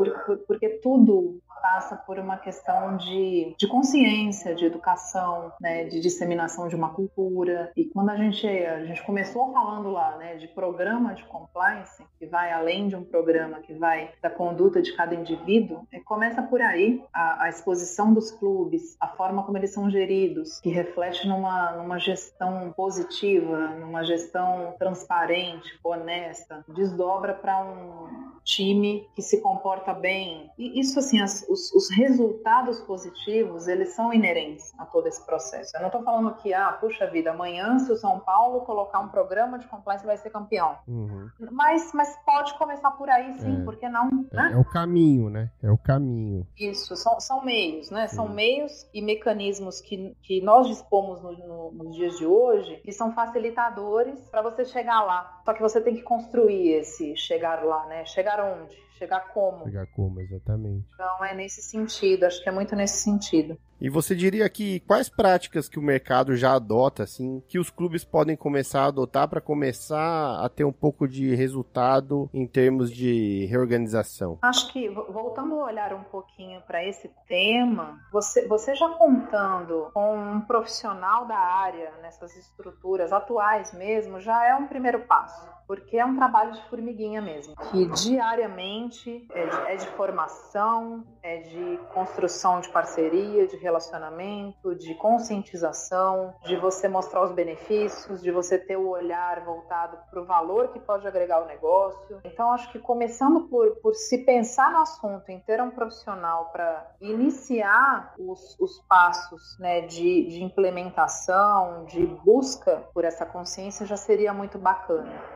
porque 0.47 0.69
tudo 0.81 1.39
passa 1.61 1.95
por 1.95 2.19
uma 2.19 2.37
questão 2.37 2.97
de, 2.97 3.55
de 3.57 3.67
consciência, 3.67 4.55
de 4.55 4.65
educação, 4.65 5.51
né, 5.59 5.85
de 5.85 5.99
disseminação 5.99 6.67
de 6.67 6.75
uma 6.75 6.89
cultura. 6.89 7.71
E 7.75 7.85
quando 7.85 8.09
a 8.09 8.17
gente, 8.17 8.47
a 8.47 8.85
gente 8.85 9.03
começou 9.03 9.51
falando 9.51 9.89
lá 9.89 10.17
né, 10.17 10.35
de 10.35 10.47
programa 10.47 11.13
de 11.13 11.23
compliance, 11.25 12.03
que 12.17 12.25
vai 12.25 12.51
além 12.51 12.87
de 12.87 12.95
um 12.95 13.03
programa 13.03 13.59
que 13.59 13.73
vai 13.73 14.11
da 14.21 14.29
conduta 14.29 14.81
de 14.81 14.93
cada 14.95 15.15
indivíduo, 15.15 15.87
é, 15.91 15.99
começa 15.99 16.41
por 16.41 16.61
aí 16.61 17.03
a, 17.13 17.43
a, 17.43 17.49
exposição 17.49 18.13
dos 18.13 18.31
clubes, 18.31 18.95
a 18.99 19.07
forma 19.07 19.43
como 19.43 19.57
eles 19.57 19.73
são 19.73 19.89
geridos, 19.89 20.59
que 20.59 20.69
reflete 20.69 21.27
numa, 21.27 21.71
numa 21.73 21.99
gestão 21.99 22.73
positiva, 22.75 23.69
numa 23.79 24.03
gestão 24.03 24.75
transparente, 24.77 25.79
honesta, 25.83 26.63
desdobra 26.67 27.33
para 27.33 27.63
um 27.63 28.35
time 28.43 29.07
que 29.15 29.21
se 29.21 29.41
comporta 29.41 29.93
bem. 29.93 30.49
E 30.57 30.79
isso, 30.79 30.99
assim, 30.99 31.19
as, 31.19 31.47
os, 31.55 31.73
os, 31.73 31.89
resultados 31.89 32.81
positivos, 32.81 33.67
eles 33.67 33.95
são 33.95 34.13
inerentes 34.13 34.73
a 34.77 34.85
todo 34.85 35.07
esse 35.07 35.25
processo. 35.25 35.75
Eu 35.75 35.81
não 35.81 35.87
estou 35.87 36.03
falando 36.03 36.35
que, 36.35 36.53
ah, 36.53 36.73
puxa 36.73 37.07
vida, 37.07 37.31
amanhã 37.31 37.79
se 37.79 37.91
o 37.91 37.95
São 37.95 38.19
Paulo 38.19 38.61
colocar 38.61 38.99
um 38.99 39.07
programa 39.07 39.57
de 39.57 39.67
compliance 39.67 40.05
vai 40.05 40.17
ser 40.17 40.29
campeão. 40.29 40.77
Uhum. 40.87 41.29
Mas, 41.51 41.91
mas 41.93 42.15
pode 42.25 42.57
começar 42.57 42.91
por 42.91 43.09
aí, 43.09 43.37
sim, 43.39 43.61
é. 43.61 43.63
por 43.63 43.77
que 43.77 43.87
não? 43.87 44.27
É, 44.31 44.35
né? 44.35 44.51
é, 44.53 44.57
o 44.57 44.65
caminho, 44.65 45.29
né? 45.29 45.49
É 45.63 45.71
o 45.71 45.77
caminho. 45.77 46.45
Isso, 46.57 46.95
são, 46.95 47.19
são 47.19 47.43
meios, 47.43 47.89
né? 47.89 48.07
Sim. 48.07 48.15
São 48.17 48.29
meios 48.29 48.87
e 48.93 49.01
mecanismos 49.01 49.79
que, 49.79 50.15
que 50.21 50.41
nós 50.41 50.67
dispomos 50.67 51.21
no, 51.21 51.31
no, 51.31 51.71
nos 51.71 51.95
dias 51.95 52.17
de 52.17 52.25
hoje 52.25 52.75
que 52.83 52.91
são 52.91 53.13
facilitadores 53.13 54.19
para 54.29 54.41
você 54.41 54.65
chegar 54.65 55.01
lá. 55.03 55.34
Só 55.45 55.53
que 55.53 55.61
você 55.61 55.79
tem 55.79 55.95
que 55.95 56.01
construir 56.01 56.71
esse 56.71 57.15
chegar 57.15 57.63
lá, 57.63 57.85
né? 57.85 58.03
Chegar 58.05 58.39
onde? 58.43 58.75
Chegar 58.97 59.31
como? 59.33 59.65
Chegar 59.65 59.85
como, 59.87 60.19
exatamente. 60.21 60.87
Então 60.93 61.23
é 61.23 61.35
nesse 61.35 61.61
sentido, 61.61 62.23
acho 62.23 62.41
que 62.41 62.49
é 62.49 62.51
muito 62.51 62.75
nesse 62.75 63.03
sentido. 63.03 63.57
E 63.79 63.89
você 63.89 64.15
diria 64.15 64.49
que 64.49 64.79
quais 64.81 65.09
práticas 65.09 65.67
que 65.67 65.77
o 65.77 65.81
mercado 65.81 66.33
já 66.35 66.53
adota, 66.53 67.03
assim, 67.03 67.43
que 67.45 67.59
os 67.59 67.69
clubes 67.69 68.05
podem 68.05 68.35
começar 68.35 68.83
a 68.83 68.87
adotar 68.87 69.27
para 69.27 69.41
começar 69.41 70.39
a 70.41 70.47
ter 70.47 70.63
um 70.63 70.71
pouco 70.71 71.07
de 71.07 71.35
resultado 71.35 72.29
em 72.33 72.47
termos 72.47 72.89
de 72.89 73.45
reorganização? 73.47 74.39
Acho 74.41 74.71
que, 74.71 74.87
voltando 74.89 75.59
a 75.59 75.65
olhar 75.65 75.93
um 75.93 76.03
pouquinho 76.03 76.61
para 76.61 76.85
esse 76.87 77.11
tema, 77.27 77.99
você, 78.13 78.47
você 78.47 78.73
já 78.75 78.87
contando 78.89 79.89
com 79.93 80.15
um 80.15 80.39
profissional 80.39 81.27
da 81.27 81.37
área 81.37 81.91
nessas 82.01 82.33
estruturas 82.37 83.11
atuais 83.11 83.73
mesmo, 83.73 84.21
já 84.21 84.47
é 84.47 84.55
um 84.55 84.67
primeiro 84.67 85.01
passo 85.01 85.34
house 85.35 85.54
porque 85.67 85.97
é 85.97 86.05
um 86.05 86.15
trabalho 86.15 86.53
de 86.53 86.63
formiguinha 86.69 87.21
mesmo, 87.21 87.55
que 87.55 87.85
diariamente 87.87 89.27
é 89.31 89.45
de, 89.45 89.71
é 89.71 89.75
de, 89.75 89.87
formação, 89.89 91.05
é 91.21 91.37
de 91.37 91.79
construção 91.93 92.59
de 92.59 92.69
parceria, 92.69 93.47
de 93.47 93.55
relacionamento, 93.57 94.75
de 94.75 94.93
conscientização, 94.95 96.33
de 96.43 96.55
você 96.55 96.87
mostrar 96.87 97.23
os 97.23 97.31
benefícios, 97.31 98.21
de 98.21 98.31
você 98.31 98.57
ter 98.57 98.77
o 98.77 98.89
olhar 98.89 99.43
voltado 99.43 99.97
para 100.09 100.21
o 100.21 100.25
valor 100.25 100.69
que 100.69 100.79
pode 100.79 101.07
agregar 101.07 101.41
o 101.43 101.45
negócio. 101.45 102.19
Então, 102.23 102.51
acho 102.51 102.71
que 102.71 102.79
começando 102.79 103.47
por, 103.47 103.75
por 103.77 103.93
se 103.95 104.19
pensar 104.19 104.71
no 104.71 104.79
assunto, 104.79 105.29
em 105.29 105.39
ter 105.39 105.61
um 105.61 105.71
profissional 105.71 106.49
para 106.51 106.91
iniciar 107.01 108.13
os, 108.17 108.59
os 108.59 108.79
passos 108.87 109.57
né, 109.59 109.81
de, 109.81 110.27
de 110.27 110.43
implementação, 110.43 111.85
de 111.85 112.05
busca 112.05 112.83
por 112.93 113.03
essa 113.03 113.25
consciência, 113.25 113.85
já 113.85 113.97
seria 113.97 114.33
muito 114.33 114.57
bacana. 114.57 115.34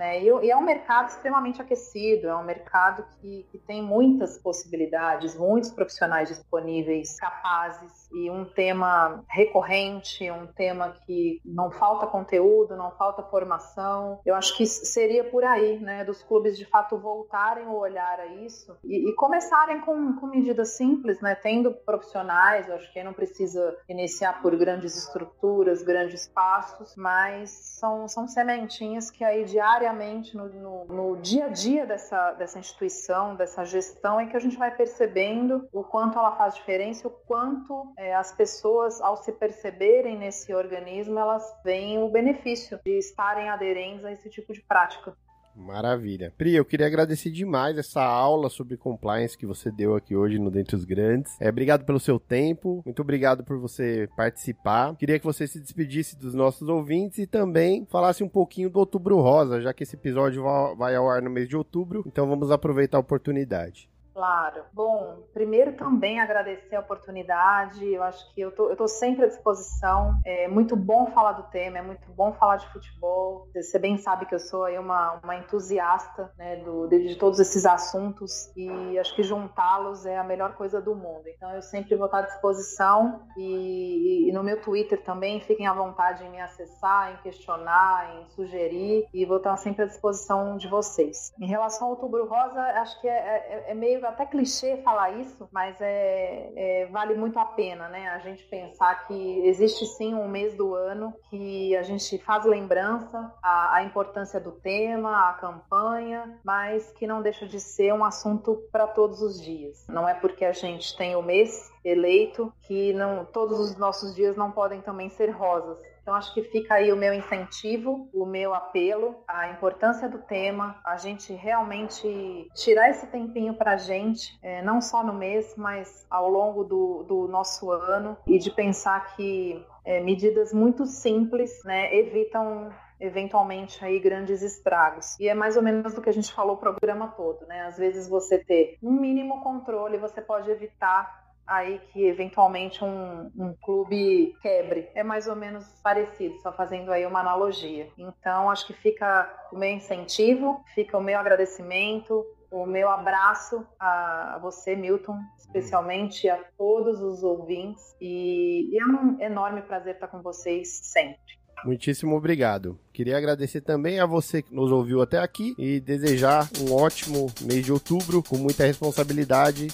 Né? 0.00 0.22
E, 0.22 0.46
e, 0.46 0.50
é 0.50 0.56
um 0.56 0.62
mercado 0.62 1.08
extremamente 1.08 1.60
aquecido, 1.60 2.26
é 2.26 2.34
um 2.34 2.42
mercado 2.42 3.04
que, 3.20 3.46
que 3.52 3.58
tem 3.58 3.82
muitas 3.82 4.38
possibilidades, 4.38 5.36
muitos 5.36 5.70
profissionais 5.70 6.30
disponíveis, 6.30 7.18
capazes, 7.18 8.08
e 8.10 8.30
um 8.30 8.46
tema 8.46 9.22
recorrente, 9.28 10.30
um 10.30 10.46
tema 10.46 10.96
que 11.04 11.42
não 11.44 11.70
falta 11.70 12.06
conteúdo, 12.06 12.74
não 12.76 12.90
falta 12.92 13.22
formação. 13.24 14.18
Eu 14.24 14.34
acho 14.34 14.56
que 14.56 14.64
seria 14.64 15.22
por 15.22 15.44
aí, 15.44 15.78
né, 15.78 16.02
dos 16.02 16.22
clubes 16.22 16.56
de 16.56 16.64
fato 16.64 16.96
voltarem 16.96 17.66
o 17.66 17.76
olhar 17.76 18.20
a 18.20 18.26
isso 18.26 18.74
e, 18.82 19.10
e 19.10 19.14
começarem 19.16 19.82
com, 19.82 20.14
com 20.14 20.28
medidas 20.28 20.78
simples, 20.78 21.20
né, 21.20 21.34
tendo 21.34 21.72
profissionais, 21.72 22.66
eu 22.66 22.76
acho 22.76 22.90
que 22.90 23.04
não 23.04 23.12
precisa 23.12 23.76
iniciar 23.86 24.40
por 24.40 24.56
grandes 24.56 24.96
estruturas, 24.96 25.82
grandes 25.82 26.26
passos, 26.26 26.96
mas 26.96 27.50
são, 27.50 28.08
são 28.08 28.26
sementinhas 28.26 29.10
que 29.10 29.22
aí 29.22 29.44
diariamente 29.44 29.89
no, 29.92 30.48
no, 30.48 30.84
no 30.84 31.16
dia 31.16 31.46
a 31.46 31.48
dia 31.48 31.86
dessa, 31.86 32.32
dessa 32.32 32.58
instituição, 32.58 33.34
dessa 33.34 33.64
gestão, 33.64 34.20
é 34.20 34.26
que 34.26 34.36
a 34.36 34.40
gente 34.40 34.56
vai 34.56 34.74
percebendo 34.74 35.68
o 35.72 35.82
quanto 35.82 36.18
ela 36.18 36.36
faz 36.36 36.54
diferença, 36.54 37.08
o 37.08 37.10
quanto 37.10 37.92
é, 37.96 38.14
as 38.14 38.32
pessoas, 38.32 39.00
ao 39.00 39.16
se 39.16 39.32
perceberem 39.32 40.16
nesse 40.16 40.54
organismo, 40.54 41.18
elas 41.18 41.44
veem 41.64 42.02
o 42.02 42.08
benefício 42.08 42.78
de 42.84 42.98
estarem 42.98 43.48
aderentes 43.48 44.04
a 44.04 44.12
esse 44.12 44.30
tipo 44.30 44.52
de 44.52 44.62
prática. 44.62 45.14
Maravilha. 45.60 46.32
Pri, 46.36 46.54
eu 46.54 46.64
queria 46.64 46.86
agradecer 46.86 47.30
demais 47.30 47.76
essa 47.76 48.02
aula 48.02 48.48
sobre 48.48 48.76
compliance 48.76 49.36
que 49.36 49.46
você 49.46 49.70
deu 49.70 49.94
aqui 49.94 50.16
hoje 50.16 50.38
no 50.38 50.50
Dentre 50.50 50.74
os 50.74 50.84
Grandes. 50.84 51.36
É, 51.40 51.48
obrigado 51.48 51.84
pelo 51.84 52.00
seu 52.00 52.18
tempo, 52.18 52.82
muito 52.84 53.02
obrigado 53.02 53.44
por 53.44 53.58
você 53.58 54.08
participar. 54.16 54.96
Queria 54.96 55.18
que 55.18 55.24
você 55.24 55.46
se 55.46 55.60
despedisse 55.60 56.18
dos 56.18 56.34
nossos 56.34 56.68
ouvintes 56.68 57.18
e 57.18 57.26
também 57.26 57.86
falasse 57.90 58.24
um 58.24 58.28
pouquinho 58.28 58.70
do 58.70 58.78
Outubro 58.78 59.20
Rosa, 59.20 59.60
já 59.60 59.72
que 59.72 59.82
esse 59.82 59.96
episódio 59.96 60.42
vai 60.76 60.96
ao 60.96 61.08
ar 61.08 61.22
no 61.22 61.30
mês 61.30 61.48
de 61.48 61.56
outubro, 61.56 62.02
então 62.06 62.26
vamos 62.26 62.50
aproveitar 62.50 62.96
a 62.96 63.00
oportunidade. 63.00 63.88
Claro. 64.12 64.64
Bom, 64.72 65.22
primeiro 65.32 65.72
também 65.72 66.20
agradecer 66.20 66.76
a 66.76 66.80
oportunidade. 66.80 67.86
Eu 67.86 68.02
acho 68.02 68.32
que 68.34 68.40
eu 68.40 68.50
tô, 68.50 68.70
eu 68.70 68.76
tô 68.76 68.88
sempre 68.88 69.24
à 69.24 69.28
disposição. 69.28 70.20
É 70.24 70.48
muito 70.48 70.76
bom 70.76 71.06
falar 71.12 71.32
do 71.32 71.44
tema, 71.44 71.78
é 71.78 71.82
muito 71.82 72.10
bom 72.12 72.32
falar 72.32 72.56
de 72.56 72.68
futebol. 72.72 73.48
Você 73.54 73.78
bem 73.78 73.98
sabe 73.98 74.26
que 74.26 74.34
eu 74.34 74.38
sou 74.38 74.64
aí 74.64 74.78
uma, 74.78 75.20
uma 75.22 75.36
entusiasta 75.36 76.32
né, 76.36 76.56
do, 76.56 76.86
de, 76.88 77.08
de 77.08 77.16
todos 77.16 77.38
esses 77.38 77.64
assuntos 77.64 78.50
e 78.56 78.98
acho 78.98 79.14
que 79.14 79.22
juntá-los 79.22 80.04
é 80.06 80.18
a 80.18 80.24
melhor 80.24 80.54
coisa 80.54 80.80
do 80.80 80.94
mundo. 80.94 81.28
Então 81.28 81.52
eu 81.54 81.62
sempre 81.62 81.94
vou 81.96 82.06
estar 82.06 82.18
à 82.18 82.22
disposição 82.22 83.22
e, 83.36 84.28
e 84.28 84.32
no 84.32 84.42
meu 84.42 84.60
Twitter 84.60 85.02
também 85.02 85.40
fiquem 85.40 85.66
à 85.66 85.72
vontade 85.72 86.24
em 86.24 86.30
me 86.30 86.40
acessar, 86.40 87.12
em 87.12 87.16
questionar, 87.22 88.16
em 88.16 88.28
sugerir 88.30 89.06
e 89.14 89.24
vou 89.24 89.36
estar 89.36 89.56
sempre 89.56 89.84
à 89.84 89.86
disposição 89.86 90.56
de 90.56 90.68
vocês. 90.68 91.32
Em 91.40 91.46
relação 91.46 91.88
ao 91.88 91.94
Outubro 91.94 92.26
Rosa, 92.26 92.60
acho 92.60 93.00
que 93.00 93.08
é, 93.08 93.12
é, 93.12 93.70
é 93.70 93.74
meio 93.74 94.00
até 94.10 94.26
clichê 94.26 94.78
falar 94.78 95.10
isso, 95.12 95.48
mas 95.50 95.80
é, 95.80 96.52
é, 96.54 96.86
vale 96.86 97.14
muito 97.14 97.38
a 97.38 97.44
pena, 97.44 97.88
né? 97.88 98.08
A 98.08 98.18
gente 98.18 98.44
pensar 98.44 99.06
que 99.06 99.40
existe 99.46 99.86
sim 99.86 100.14
um 100.14 100.28
mês 100.28 100.54
do 100.54 100.74
ano 100.74 101.14
que 101.28 101.76
a 101.76 101.82
gente 101.82 102.18
faz 102.18 102.44
lembrança 102.44 103.32
a, 103.42 103.82
importância 103.82 104.38
do 104.38 104.52
tema, 104.52 105.30
a 105.30 105.34
campanha, 105.34 106.38
mas 106.44 106.90
que 106.92 107.06
não 107.06 107.22
deixa 107.22 107.46
de 107.46 107.58
ser 107.58 107.92
um 107.92 108.04
assunto 108.04 108.62
para 108.70 108.86
todos 108.86 109.22
os 109.22 109.40
dias. 109.40 109.86
Não 109.88 110.08
é 110.08 110.14
porque 110.14 110.44
a 110.44 110.52
gente 110.52 110.96
tem 110.96 111.16
o 111.16 111.22
mês 111.22 111.70
eleito 111.84 112.52
que 112.62 112.92
não 112.92 113.24
todos 113.24 113.58
os 113.58 113.76
nossos 113.76 114.14
dias 114.14 114.36
não 114.36 114.50
podem 114.50 114.80
também 114.80 115.08
ser 115.08 115.30
rosas. 115.30 115.78
Então, 116.10 116.18
acho 116.18 116.34
que 116.34 116.42
fica 116.42 116.74
aí 116.74 116.92
o 116.92 116.96
meu 116.96 117.14
incentivo, 117.14 118.10
o 118.12 118.26
meu 118.26 118.52
apelo, 118.52 119.14
a 119.28 119.50
importância 119.50 120.08
do 120.08 120.18
tema, 120.18 120.76
a 120.84 120.96
gente 120.96 121.32
realmente 121.32 122.48
tirar 122.52 122.90
esse 122.90 123.06
tempinho 123.06 123.54
para 123.54 123.74
a 123.74 123.76
gente, 123.76 124.36
é, 124.42 124.60
não 124.60 124.80
só 124.80 125.04
no 125.04 125.12
mês, 125.12 125.54
mas 125.56 126.04
ao 126.10 126.28
longo 126.28 126.64
do, 126.64 127.04
do 127.04 127.28
nosso 127.28 127.70
ano, 127.70 128.16
e 128.26 128.40
de 128.40 128.50
pensar 128.50 129.14
que 129.14 129.64
é, 129.84 130.00
medidas 130.00 130.52
muito 130.52 130.84
simples 130.84 131.62
né, 131.64 131.94
evitam 131.94 132.72
eventualmente 133.00 133.82
aí 133.84 133.98
grandes 133.98 134.42
estragos. 134.42 135.18
E 135.18 135.28
é 135.28 135.34
mais 135.34 135.56
ou 135.56 135.62
menos 135.62 135.94
do 135.94 136.02
que 136.02 136.10
a 136.10 136.12
gente 136.12 136.32
falou 136.32 136.56
o 136.56 136.58
programa 136.58 137.08
todo, 137.16 137.46
né? 137.46 137.62
Às 137.62 137.78
vezes 137.78 138.08
você 138.08 138.36
ter 138.36 138.76
um 138.82 138.92
mínimo 138.92 139.42
controle, 139.42 139.96
você 139.96 140.20
pode 140.20 140.50
evitar 140.50 141.19
aí 141.50 141.80
que 141.92 142.06
eventualmente 142.06 142.84
um, 142.84 143.30
um, 143.36 143.54
clube 143.60 144.36
quebre. 144.40 144.88
É 144.94 145.02
mais 145.02 145.26
ou 145.26 145.34
menos 145.34 145.64
parecido, 145.82 146.40
só 146.40 146.52
fazendo 146.52 146.92
aí 146.92 147.04
uma 147.04 147.20
analogia. 147.20 147.88
Então, 147.98 148.48
acho 148.48 148.66
que 148.66 148.72
fica 148.72 149.28
o 149.52 149.58
meu 149.58 149.70
incentivo, 149.70 150.62
fica 150.74 150.96
o 150.96 151.02
meu 151.02 151.18
agradecimento, 151.18 152.24
o 152.50 152.64
meu 152.66 152.88
abraço 152.88 153.66
a 153.78 154.38
você, 154.40 154.76
Milton, 154.76 155.18
especialmente 155.36 156.28
a 156.28 156.36
todos 156.56 157.02
os 157.02 157.24
ouvintes. 157.24 157.96
E, 158.00 158.70
é 158.80 158.84
um 158.84 159.20
enorme 159.20 159.62
prazer 159.62 159.94
estar 159.94 160.06
com 160.06 160.22
vocês 160.22 160.80
sempre. 160.84 161.39
Muitíssimo 161.64 162.16
obrigado. 162.16 162.78
Queria 162.92 163.16
agradecer 163.16 163.60
também 163.60 164.00
a 164.00 164.06
você 164.06 164.42
que 164.42 164.54
nos 164.54 164.70
ouviu 164.70 165.02
até 165.02 165.18
aqui 165.18 165.54
e 165.58 165.80
desejar 165.80 166.48
um 166.60 166.72
ótimo 166.72 167.30
mês 167.42 167.64
de 167.64 167.72
outubro 167.72 168.22
com 168.22 168.36
muita 168.36 168.64
responsabilidade. 168.64 169.68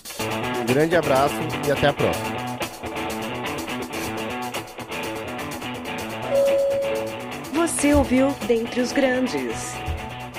Um 0.63 0.67
grande 0.67 0.97
abraço 0.97 1.35
e 1.67 1.71
até 1.71 1.89
a 1.89 1.93
próxima. 1.93 2.37
Você 7.53 7.95
ouviu 7.95 8.29
Dentre 8.47 8.81
os 8.81 8.93
Grandes. 8.93 9.75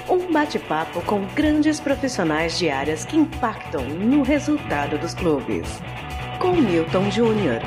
Um 0.10 0.32
bate-papo 0.32 1.02
com 1.02 1.26
grandes 1.36 1.80
profissionais 1.80 2.58
de 2.58 2.70
áreas 2.70 3.04
que 3.04 3.18
impactam 3.18 3.84
no 3.88 4.24
resultado 4.24 4.98
dos 4.98 5.14
clubes. 5.14 5.68
Com 6.40 6.54
Milton 6.56 7.12
Júnior. 7.12 7.60